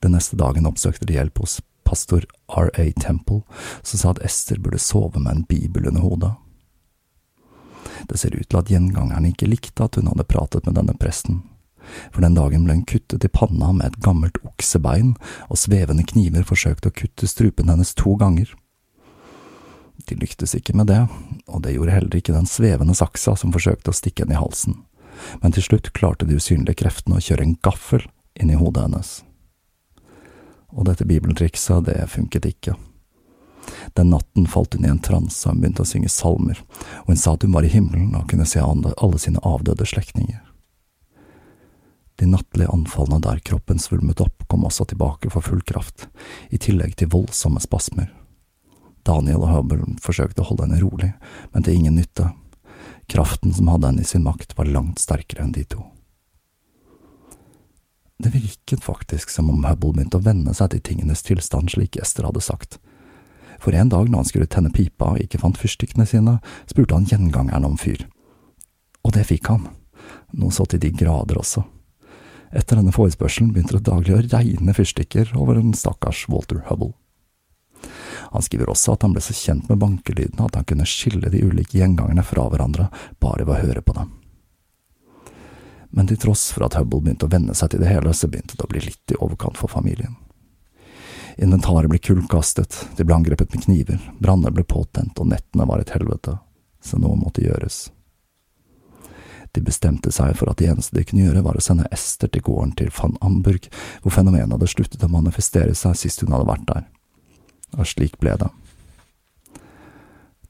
Den 0.00 0.16
neste 0.16 0.36
dagen 0.40 0.68
oppsøkte 0.68 1.08
de 1.08 1.16
hjelp 1.16 1.40
hos 1.40 1.60
pastor 1.84 2.24
R.A. 2.48 2.92
Temple, 3.00 3.42
som 3.82 4.00
sa 4.00 4.12
at 4.12 4.22
Ester 4.24 4.60
burde 4.60 4.80
sove 4.80 5.20
med 5.20 5.32
en 5.32 5.48
bibel 5.48 5.88
under 5.88 6.04
hodet. 6.04 6.32
Det 8.08 8.18
ser 8.18 8.34
ut 8.36 8.48
til 8.48 8.60
at 8.60 8.70
gjengangeren 8.70 9.28
ikke 9.28 9.48
likte 9.50 9.86
at 9.86 9.98
hun 9.98 10.10
hadde 10.10 10.28
pratet 10.28 10.66
med 10.66 10.78
denne 10.78 10.96
presten, 11.00 11.42
for 12.12 12.22
den 12.24 12.36
dagen 12.38 12.64
ble 12.66 12.78
hun 12.78 12.88
kuttet 12.88 13.24
i 13.24 13.32
panna 13.32 13.72
med 13.76 13.90
et 13.90 14.00
gammelt 14.04 14.38
oksebein, 14.46 15.14
og 15.48 15.60
svevende 15.60 16.06
kniver 16.06 16.46
forsøkte 16.46 16.90
å 16.90 16.96
kutte 17.02 17.28
strupen 17.30 17.72
hennes 17.72 17.94
to 17.98 18.14
ganger. 18.20 18.52
De 20.08 20.16
lyktes 20.16 20.54
ikke 20.56 20.76
med 20.76 20.88
det, 20.88 21.02
og 21.48 21.64
det 21.64 21.74
gjorde 21.74 21.96
heller 21.96 22.16
ikke 22.16 22.36
den 22.36 22.48
svevende 22.48 22.96
saksa 22.96 23.36
som 23.36 23.52
forsøkte 23.54 23.92
å 23.92 23.96
stikke 23.96 24.24
henne 24.24 24.38
i 24.38 24.40
halsen, 24.40 24.78
men 25.42 25.56
til 25.56 25.66
slutt 25.66 25.92
klarte 25.96 26.28
de 26.28 26.38
usynlige 26.40 26.80
kreftene 26.82 27.18
å 27.18 27.24
kjøre 27.24 27.44
en 27.46 27.58
gaffel 27.64 28.06
inn 28.40 28.52
i 28.52 28.58
hodet 28.58 28.86
hennes. 28.86 29.10
Og 30.70 30.86
dette 30.86 31.04
bibeltrikset, 31.04 31.84
det 31.88 32.06
funket 32.12 32.46
ikke. 32.46 32.76
Den 33.98 34.12
natten 34.14 34.46
falt 34.46 34.74
hun 34.74 34.84
i 34.86 34.90
en 34.90 35.02
transe 35.02 35.48
og 35.50 35.58
begynte 35.58 35.82
å 35.82 35.88
synge 35.88 36.12
salmer, 36.12 36.60
og 37.02 37.10
hun 37.10 37.18
sa 37.18 37.34
at 37.34 37.46
hun 37.46 37.56
var 37.56 37.66
i 37.66 37.72
himmelen 37.72 38.14
og 38.14 38.28
kunne 38.30 38.46
se 38.48 38.62
alle 38.62 39.18
sine 39.22 39.42
avdøde 39.46 39.86
slektninger. 39.86 40.40
De 42.20 42.26
nattlige 42.28 42.68
anfallene 42.68 43.22
der 43.24 43.38
kroppen 43.40 43.78
svulmet 43.80 44.20
opp, 44.20 44.44
kom 44.46 44.66
også 44.68 44.84
tilbake 44.90 45.30
for 45.32 45.40
full 45.40 45.62
kraft, 45.64 46.08
i 46.52 46.58
tillegg 46.60 46.98
til 47.00 47.08
voldsomme 47.14 47.62
spasmer. 47.64 48.10
Daniel 49.08 49.46
og 49.46 49.54
Hubble 49.54 49.94
forsøkte 50.04 50.44
å 50.44 50.50
holde 50.50 50.66
henne 50.66 50.82
rolig, 50.82 51.14
men 51.54 51.64
til 51.64 51.78
ingen 51.78 51.96
nytte. 51.96 52.28
Kraften 53.08 53.54
som 53.56 53.70
hadde 53.72 53.88
henne 53.88 54.04
i 54.04 54.10
sin 54.10 54.26
makt, 54.26 54.52
var 54.58 54.68
langt 54.68 55.00
sterkere 55.00 55.46
enn 55.46 55.56
de 55.56 55.64
to. 55.64 55.80
Det 58.20 58.34
virket 58.34 58.84
faktisk 58.84 59.32
som 59.32 59.48
om 59.48 59.64
Hubble 59.64 59.94
begynte 59.96 60.20
å 60.20 60.26
venne 60.26 60.52
seg 60.54 60.74
til 60.74 60.84
tingenes 60.90 61.24
tilstand 61.24 61.72
slik 61.72 61.96
Ester 61.96 62.28
hadde 62.28 62.44
sagt. 62.44 62.76
For 63.60 63.76
en 63.76 63.90
dag 63.92 64.08
når 64.08 64.22
han 64.22 64.30
skulle 64.30 64.48
tenne 64.50 64.72
pipa 64.72 65.12
og 65.14 65.20
ikke 65.20 65.40
fant 65.42 65.58
fyrstikkene 65.60 66.06
sine, 66.08 66.38
spurte 66.70 66.96
han 66.96 67.08
gjengangeren 67.08 67.66
om 67.68 67.76
fyr. 67.80 68.06
Og 69.04 69.12
det 69.16 69.26
fikk 69.28 69.50
han, 69.52 69.68
noe 70.36 70.54
så 70.54 70.66
til 70.68 70.80
de 70.82 70.92
grader 70.96 71.40
også. 71.40 71.64
Etter 72.50 72.80
denne 72.80 72.94
forespørselen 72.94 73.52
begynte 73.54 73.76
det 73.76 73.86
daglig 73.86 74.16
å 74.16 74.22
regne 74.24 74.74
fyrstikker 74.74 75.36
over 75.38 75.60
en 75.60 75.74
stakkars 75.76 76.24
Walter 76.32 76.64
Hubble. 76.70 76.94
Han 78.30 78.42
skriver 78.42 78.70
også 78.70 78.94
at 78.94 79.04
han 79.06 79.14
ble 79.14 79.22
så 79.24 79.34
kjent 79.34 79.68
med 79.70 79.80
bankelydene 79.82 80.46
at 80.46 80.56
han 80.58 80.66
kunne 80.68 80.88
skille 80.88 81.30
de 81.32 81.42
ulike 81.46 81.78
gjengangerne 81.78 82.24
fra 82.26 82.46
hverandre 82.50 82.88
bare 83.22 83.46
ved 83.46 83.56
å 83.56 83.68
høre 83.68 83.84
på 83.84 83.94
dem. 83.96 84.10
Men 85.90 86.06
til 86.06 86.20
tross 86.22 86.50
for 86.54 86.66
at 86.66 86.76
Hubble 86.78 87.02
begynte 87.02 87.26
å 87.26 87.32
venne 87.32 87.54
seg 87.58 87.72
til 87.72 87.82
det 87.82 87.90
hele, 87.90 88.12
så 88.14 88.30
begynte 88.30 88.58
det 88.58 88.66
å 88.66 88.70
bli 88.70 88.82
litt 88.84 89.14
i 89.14 89.18
overkant 89.18 89.58
for 89.58 89.70
familien. 89.70 90.14
Inventaret 91.38 91.90
ble 91.90 92.00
kullkastet, 92.02 92.76
de 92.96 93.06
ble 93.06 93.14
angrepet 93.14 93.54
med 93.54 93.64
kniver, 93.64 94.02
branner 94.18 94.54
ble 94.54 94.64
påtent 94.64 95.18
og 95.20 95.30
nettene 95.30 95.66
var 95.68 95.82
et 95.82 95.94
helvete, 95.94 96.36
så 96.82 96.98
noe 96.98 97.18
måtte 97.20 97.44
gjøres. 97.44 97.88
De 99.50 99.62
bestemte 99.66 100.12
seg 100.14 100.36
for 100.38 100.50
at 100.50 100.60
det 100.60 100.68
eneste 100.70 100.94
de 100.96 101.04
kunne 101.04 101.26
gjøre, 101.26 101.42
var 101.42 101.58
å 101.58 101.64
sende 101.64 101.88
Ester 101.90 102.30
til 102.30 102.44
gården 102.46 102.76
til 102.78 102.92
van 102.94 103.16
Amburg, 103.24 103.66
hvor 104.02 104.14
fenomenet 104.14 104.54
hadde 104.54 104.70
sluttet 104.70 105.04
å 105.06 105.10
manifestere 105.10 105.74
seg 105.74 105.98
sist 105.98 106.22
hun 106.22 106.34
hadde 106.36 106.50
vært 106.50 106.68
der 106.70 106.88
og 107.78 107.86
slik 107.86 108.18
ble 108.20 108.34
det. 108.40 108.50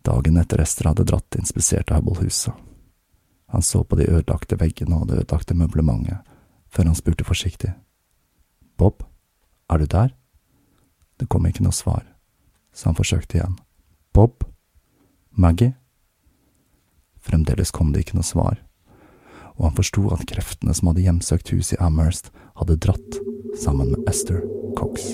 Dagen 0.06 0.40
etter 0.40 0.62
Ester 0.62 0.88
hadde 0.90 1.06
dratt, 1.08 1.36
inspiserte 1.36 1.96
Hubble 1.96 2.16
huset. 2.22 2.54
Han 3.50 3.64
så 3.66 3.82
på 3.84 3.98
de 3.98 4.08
ødelagte 4.08 4.56
veggene 4.60 5.00
og 5.00 5.10
det 5.10 5.20
ødelagte 5.20 5.56
møblementet, 5.58 6.22
før 6.70 6.88
han 6.88 6.96
spurte 6.96 7.26
forsiktig. 7.26 7.74
Bob, 8.78 9.02
er 9.68 9.82
du 9.82 9.90
der? 9.90 10.14
Det 11.20 11.28
kom 11.28 11.44
ikke 11.44 11.66
noe 11.66 11.76
svar, 11.76 12.06
så 12.72 12.88
han 12.88 12.96
forsøkte 12.96 13.36
igjen. 13.36 13.58
Bob? 14.16 14.46
Maggie? 15.36 15.74
Fremdeles 17.20 17.70
kom 17.76 17.92
det 17.92 18.06
ikke 18.06 18.16
noe 18.16 18.26
svar, 18.26 18.62
og 19.58 19.68
han 19.68 19.76
forsto 19.76 20.06
at 20.16 20.24
kreftene 20.30 20.72
som 20.74 20.88
hadde 20.88 21.04
hjemsøkt 21.04 21.52
huset 21.52 21.76
i 21.76 21.82
Amherst, 21.84 22.32
hadde 22.56 22.80
dratt 22.80 23.20
sammen 23.60 23.92
med 23.92 24.08
Esther 24.08 24.40
Cox. 24.80 25.12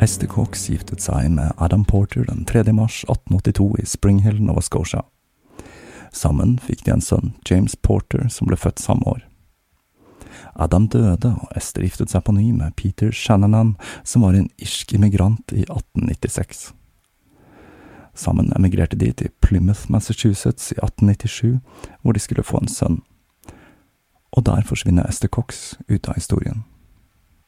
Esther 0.00 0.26
Cox 0.26 0.68
giftet 0.70 1.00
seg 1.02 1.30
med 1.34 1.52
Adam 1.56 1.84
Porter 1.84 2.22
den 2.24 2.44
3. 2.46 2.72
mars 2.72 3.00
1882 3.08 3.78
i 3.82 3.86
Spring 3.86 4.20
Hill, 4.22 4.42
Nova 4.42 4.62
Scotia. 4.62 5.02
Sammen 6.14 6.54
fikk 6.62 6.84
de 6.86 6.92
en 6.94 7.02
sønn, 7.02 7.32
James 7.50 7.74
Porter, 7.74 8.28
som 8.30 8.46
ble 8.46 8.54
født 8.56 8.78
samme 8.78 9.02
år. 9.10 9.24
Adam 10.54 10.86
døde, 10.86 11.34
og 11.34 11.58
Esther 11.58 11.82
giftet 11.82 12.14
seg 12.14 12.22
på 12.22 12.36
ny 12.36 12.52
med 12.54 12.76
Peter 12.78 13.10
Shananan, 13.10 13.74
som 14.06 14.22
var 14.22 14.38
en 14.38 14.46
irsk 14.62 14.94
immigrant 14.94 15.50
i 15.50 15.66
1896. 15.66 16.68
Sammen 18.14 18.54
emigrerte 18.54 18.98
de 19.02 19.10
til 19.12 19.34
Plymouth, 19.42 19.90
Massachusetts 19.90 20.70
i 20.70 20.78
1897, 20.78 21.58
hvor 22.02 22.14
de 22.14 22.22
skulle 22.22 22.46
få 22.46 22.62
en 22.62 22.70
sønn. 22.70 23.02
Og 24.30 24.46
der 24.46 24.62
forsvinner 24.62 25.10
Esther 25.10 25.28
Cox 25.28 25.74
ut 25.90 26.06
av 26.06 26.22
historien. 26.22 26.62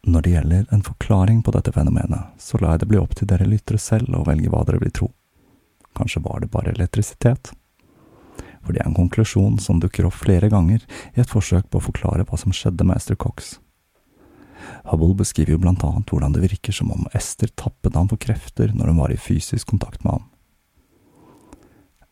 Når 0.02 0.22
det 0.22 0.30
gjelder 0.30 0.66
en 0.72 0.82
forklaring 0.82 1.42
på 1.44 1.52
dette 1.52 1.72
fenomenet, 1.72 2.32
så 2.40 2.58
lar 2.60 2.74
jeg 2.74 2.84
det 2.84 2.90
bli 2.92 3.00
opp 3.00 3.14
til 3.18 3.28
dere 3.28 3.48
lyttere 3.48 3.78
selv 3.78 4.14
å 4.16 4.24
velge 4.24 4.48
hva 4.48 4.62
dere 4.64 4.80
vil 4.80 4.94
tro. 4.96 5.10
Kanskje 5.96 6.22
var 6.24 6.40
det 6.40 6.48
bare 6.52 6.72
elektrisitet? 6.72 7.52
For 8.64 8.72
det 8.72 8.80
er 8.80 8.88
en 8.88 8.96
konklusjon 8.96 9.58
som 9.60 9.80
dukker 9.80 10.08
opp 10.08 10.16
flere 10.22 10.48
ganger 10.52 10.86
i 11.14 11.20
et 11.20 11.28
forsøk 11.28 11.68
på 11.68 11.80
å 11.80 11.86
forklare 11.90 12.24
hva 12.24 12.38
som 12.40 12.54
skjedde 12.54 12.86
med 12.88 12.96
Esther 12.96 13.18
Cox. 13.20 13.58
Hubble 14.88 15.14
beskriver 15.20 15.56
jo 15.56 15.60
blant 15.60 15.84
annet 15.84 16.08
hvordan 16.08 16.32
det 16.32 16.44
virker 16.44 16.72
som 16.76 16.92
om 16.92 17.06
Esther 17.16 17.52
tappet 17.52 17.96
ham 17.96 18.08
for 18.08 18.20
krefter 18.20 18.72
når 18.76 18.92
hun 18.92 19.00
var 19.04 19.12
i 19.12 19.20
fysisk 19.20 19.72
kontakt 19.72 20.04
med 20.04 20.16
ham. 20.16 20.28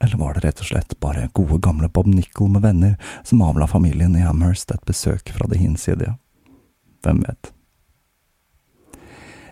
Eller 0.04 0.20
var 0.20 0.34
det 0.34 0.44
rett 0.44 0.60
og 0.62 0.68
slett 0.68 0.98
bare 1.02 1.28
gode 1.34 1.58
gamle 1.64 1.88
Bob 1.90 2.06
Nicol 2.06 2.52
med 2.52 2.62
venner 2.62 2.96
som 3.24 3.42
avla 3.42 3.66
familien 3.66 4.14
i 4.16 4.24
Amherst 4.28 4.70
et 4.70 4.84
besøk 4.86 5.32
fra 5.34 5.48
det 5.50 5.58
hinsidige? 5.58 6.14
Hvem 7.02 7.24
vet? 7.26 7.57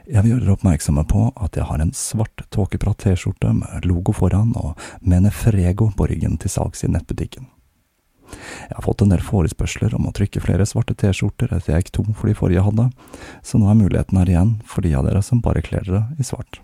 Jeg 0.07 0.23
vil 0.23 0.37
gjøre 0.37 0.45
dere 0.45 0.55
oppmerksomme 0.55 1.03
på 1.11 1.21
at 1.43 1.57
jeg 1.59 1.67
har 1.67 1.83
en 1.83 1.91
svart 1.97 2.45
tåkeprat 2.55 3.01
T-skjorte 3.03 3.51
med 3.57 3.87
logo 3.91 4.13
foran 4.15 4.53
og 4.55 4.79
Menefrego 5.03 5.89
på 5.99 6.07
ryggen 6.07 6.37
til 6.39 6.53
salgs 6.53 6.85
i 6.87 6.91
nettbutikken. 6.93 7.49
Jeg 8.31 8.75
har 8.75 8.85
fått 8.87 9.03
en 9.03 9.11
del 9.11 9.23
forespørsler 9.23 9.97
om 9.99 10.07
å 10.07 10.13
trykke 10.15 10.43
flere 10.43 10.67
svarte 10.67 10.95
T-skjorter 10.99 11.51
etter 11.57 11.75
jeg 11.75 11.87
gikk 11.87 11.93
tom 11.99 12.13
for 12.15 12.31
de 12.31 12.37
forrige 12.39 12.61
jeg 12.61 12.69
hadde, 12.69 12.87
så 13.43 13.59
nå 13.59 13.67
er 13.71 13.81
muligheten 13.81 14.21
her 14.21 14.31
igjen 14.31 14.55
for 14.67 14.87
de 14.87 14.95
av 14.95 15.07
dere 15.09 15.25
som 15.27 15.43
bare 15.43 15.65
kler 15.67 15.83
dere 15.87 16.05
i 16.23 16.27
svart. 16.27 16.61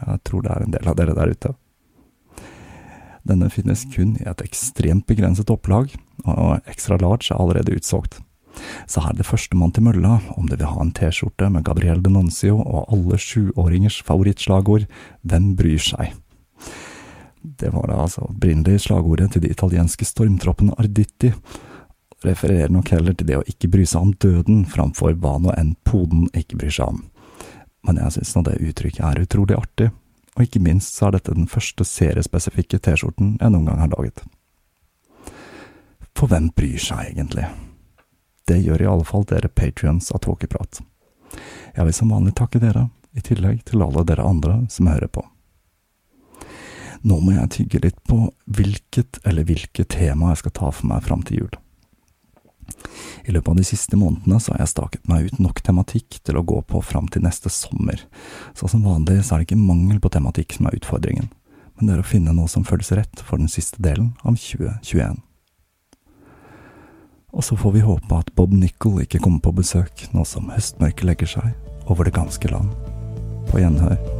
Jeg 0.00 0.24
tror 0.24 0.46
det 0.46 0.54
er 0.54 0.64
en 0.64 0.74
del 0.78 0.88
av 0.88 0.96
dere 0.96 1.16
der 1.20 1.34
ute. 1.36 1.52
Denne 3.28 3.52
finnes 3.52 3.84
kun 3.92 4.16
i 4.16 4.24
et 4.28 4.40
ekstremt 4.44 5.04
begrenset 5.08 5.52
opplag, 5.52 5.92
og 6.24 6.64
extra 6.70 6.96
large 7.00 7.28
er 7.28 7.36
allerede 7.36 7.76
utsolgt. 7.76 8.22
Så 8.90 9.02
her 9.04 9.14
er 9.14 9.20
det 9.20 9.28
førstemann 9.28 9.72
til 9.74 9.86
mølla 9.86 10.18
om 10.36 10.48
du 10.48 10.56
vil 10.56 10.66
ha 10.68 10.82
en 10.82 10.92
T-skjorte 10.96 11.50
med 11.52 11.64
Gabriel 11.66 12.02
Denoncio 12.04 12.58
og 12.60 12.90
alle 12.92 13.18
sjuåringers 13.20 14.00
favorittslagord 14.06 14.88
Hvem 15.22 15.54
bryr 15.58 15.80
seg? 15.82 16.14
Det 17.40 17.70
var 17.72 17.88
da 17.88 18.02
altså 18.02 18.26
opprinnelig 18.26 18.84
slagordet 18.84 19.30
til 19.32 19.44
de 19.44 19.52
italienske 19.52 20.04
stormtroppene 20.04 20.74
Arditti. 20.78 21.30
Refererer 22.24 22.68
nok 22.68 22.90
heller 22.92 23.16
til 23.16 23.30
det 23.30 23.38
å 23.38 23.46
ikke 23.48 23.70
bry 23.72 23.86
seg 23.88 24.02
om 24.04 24.12
døden 24.20 24.66
framfor 24.68 25.16
hva 25.16 25.38
nå 25.40 25.54
enn 25.56 25.72
poden 25.88 26.26
ikke 26.36 26.58
bryr 26.60 26.74
seg 26.76 26.92
om. 26.92 27.00
Men 27.88 28.02
jeg 28.02 28.18
synes 28.18 28.34
nå 28.36 28.44
det 28.44 28.58
uttrykket 28.60 29.06
er 29.08 29.22
utrolig 29.22 29.56
artig, 29.56 29.88
og 30.36 30.44
ikke 30.44 30.60
minst 30.60 30.98
så 30.98 31.08
er 31.08 31.16
dette 31.16 31.36
den 31.36 31.48
første 31.48 31.86
seriespesifikke 31.88 32.78
T-skjorten 32.78 33.38
jeg 33.40 33.54
noen 33.54 33.70
gang 33.70 33.80
har 33.86 33.94
laget. 33.96 34.20
For 36.12 36.28
hvem 36.28 36.50
bryr 36.52 36.76
seg 36.76 37.14
egentlig? 37.14 37.48
Det 38.50 38.58
gjør 38.58 38.82
i 38.82 38.88
alle 38.90 39.06
fall 39.06 39.22
dere 39.30 39.48
patrions 39.48 40.10
av 40.10 40.24
Tåkeprat. 40.24 40.80
Jeg 41.76 41.86
vil 41.86 41.94
som 41.94 42.10
vanlig 42.10 42.34
takke 42.40 42.58
dere, 42.58 42.88
i 43.14 43.22
tillegg 43.22 43.62
til 43.68 43.84
alle 43.84 44.02
dere 44.06 44.26
andre 44.26 44.64
som 44.70 44.88
hører 44.90 45.10
på. 45.10 45.22
Nå 47.06 47.20
må 47.22 47.36
jeg 47.36 47.52
tygge 47.54 47.82
litt 47.86 48.00
på 48.10 48.18
hvilket 48.50 49.20
eller 49.22 49.46
hvilke 49.46 49.86
tema 49.86 50.32
jeg 50.32 50.42
skal 50.42 50.56
ta 50.58 50.72
for 50.74 50.90
meg 50.90 51.06
fram 51.06 51.22
til 51.26 51.44
jul. 51.44 51.54
I 53.26 53.36
løpet 53.36 53.52
av 53.52 53.60
de 53.60 53.68
siste 53.70 53.98
månedene 53.98 54.42
så 54.42 54.54
har 54.54 54.64
jeg 54.64 54.74
staket 54.74 55.08
meg 55.10 55.30
ut 55.30 55.40
nok 55.42 55.62
tematikk 55.62 56.18
til 56.26 56.38
å 56.38 56.44
gå 56.46 56.60
på 56.66 56.82
fram 56.82 57.06
til 57.10 57.22
neste 57.22 57.54
sommer, 57.54 58.02
så 58.58 58.66
som 58.70 58.82
vanlig 58.86 59.20
så 59.22 59.36
er 59.36 59.44
det 59.44 59.50
ikke 59.50 59.62
mangel 59.62 60.02
på 60.02 60.10
tematikk 60.10 60.58
som 60.58 60.66
er 60.66 60.78
utfordringen, 60.80 61.30
men 61.78 61.86
det 61.86 61.96
er 61.96 62.02
å 62.02 62.12
finne 62.12 62.34
noe 62.34 62.50
som 62.50 62.66
føles 62.66 62.90
rett 62.98 63.22
for 63.22 63.38
den 63.38 63.50
siste 63.52 63.78
delen 63.82 64.16
av 64.22 64.38
2021. 64.42 65.22
Og 67.40 67.44
så 67.44 67.56
får 67.56 67.72
vi 67.72 67.80
håpe 67.80 68.16
at 68.20 68.28
Bob 68.36 68.52
Nicol 68.52 68.98
ikke 69.00 69.18
kommer 69.24 69.40
på 69.40 69.54
besøk 69.62 70.02
nå 70.12 70.26
som 70.28 70.52
høstmørket 70.52 71.08
legger 71.08 71.30
seg 71.38 71.88
over 71.88 72.04
det 72.04 72.12
ganske 72.12 72.52
land. 72.52 72.68
På 73.48 73.62
gjenhør. 73.62 74.19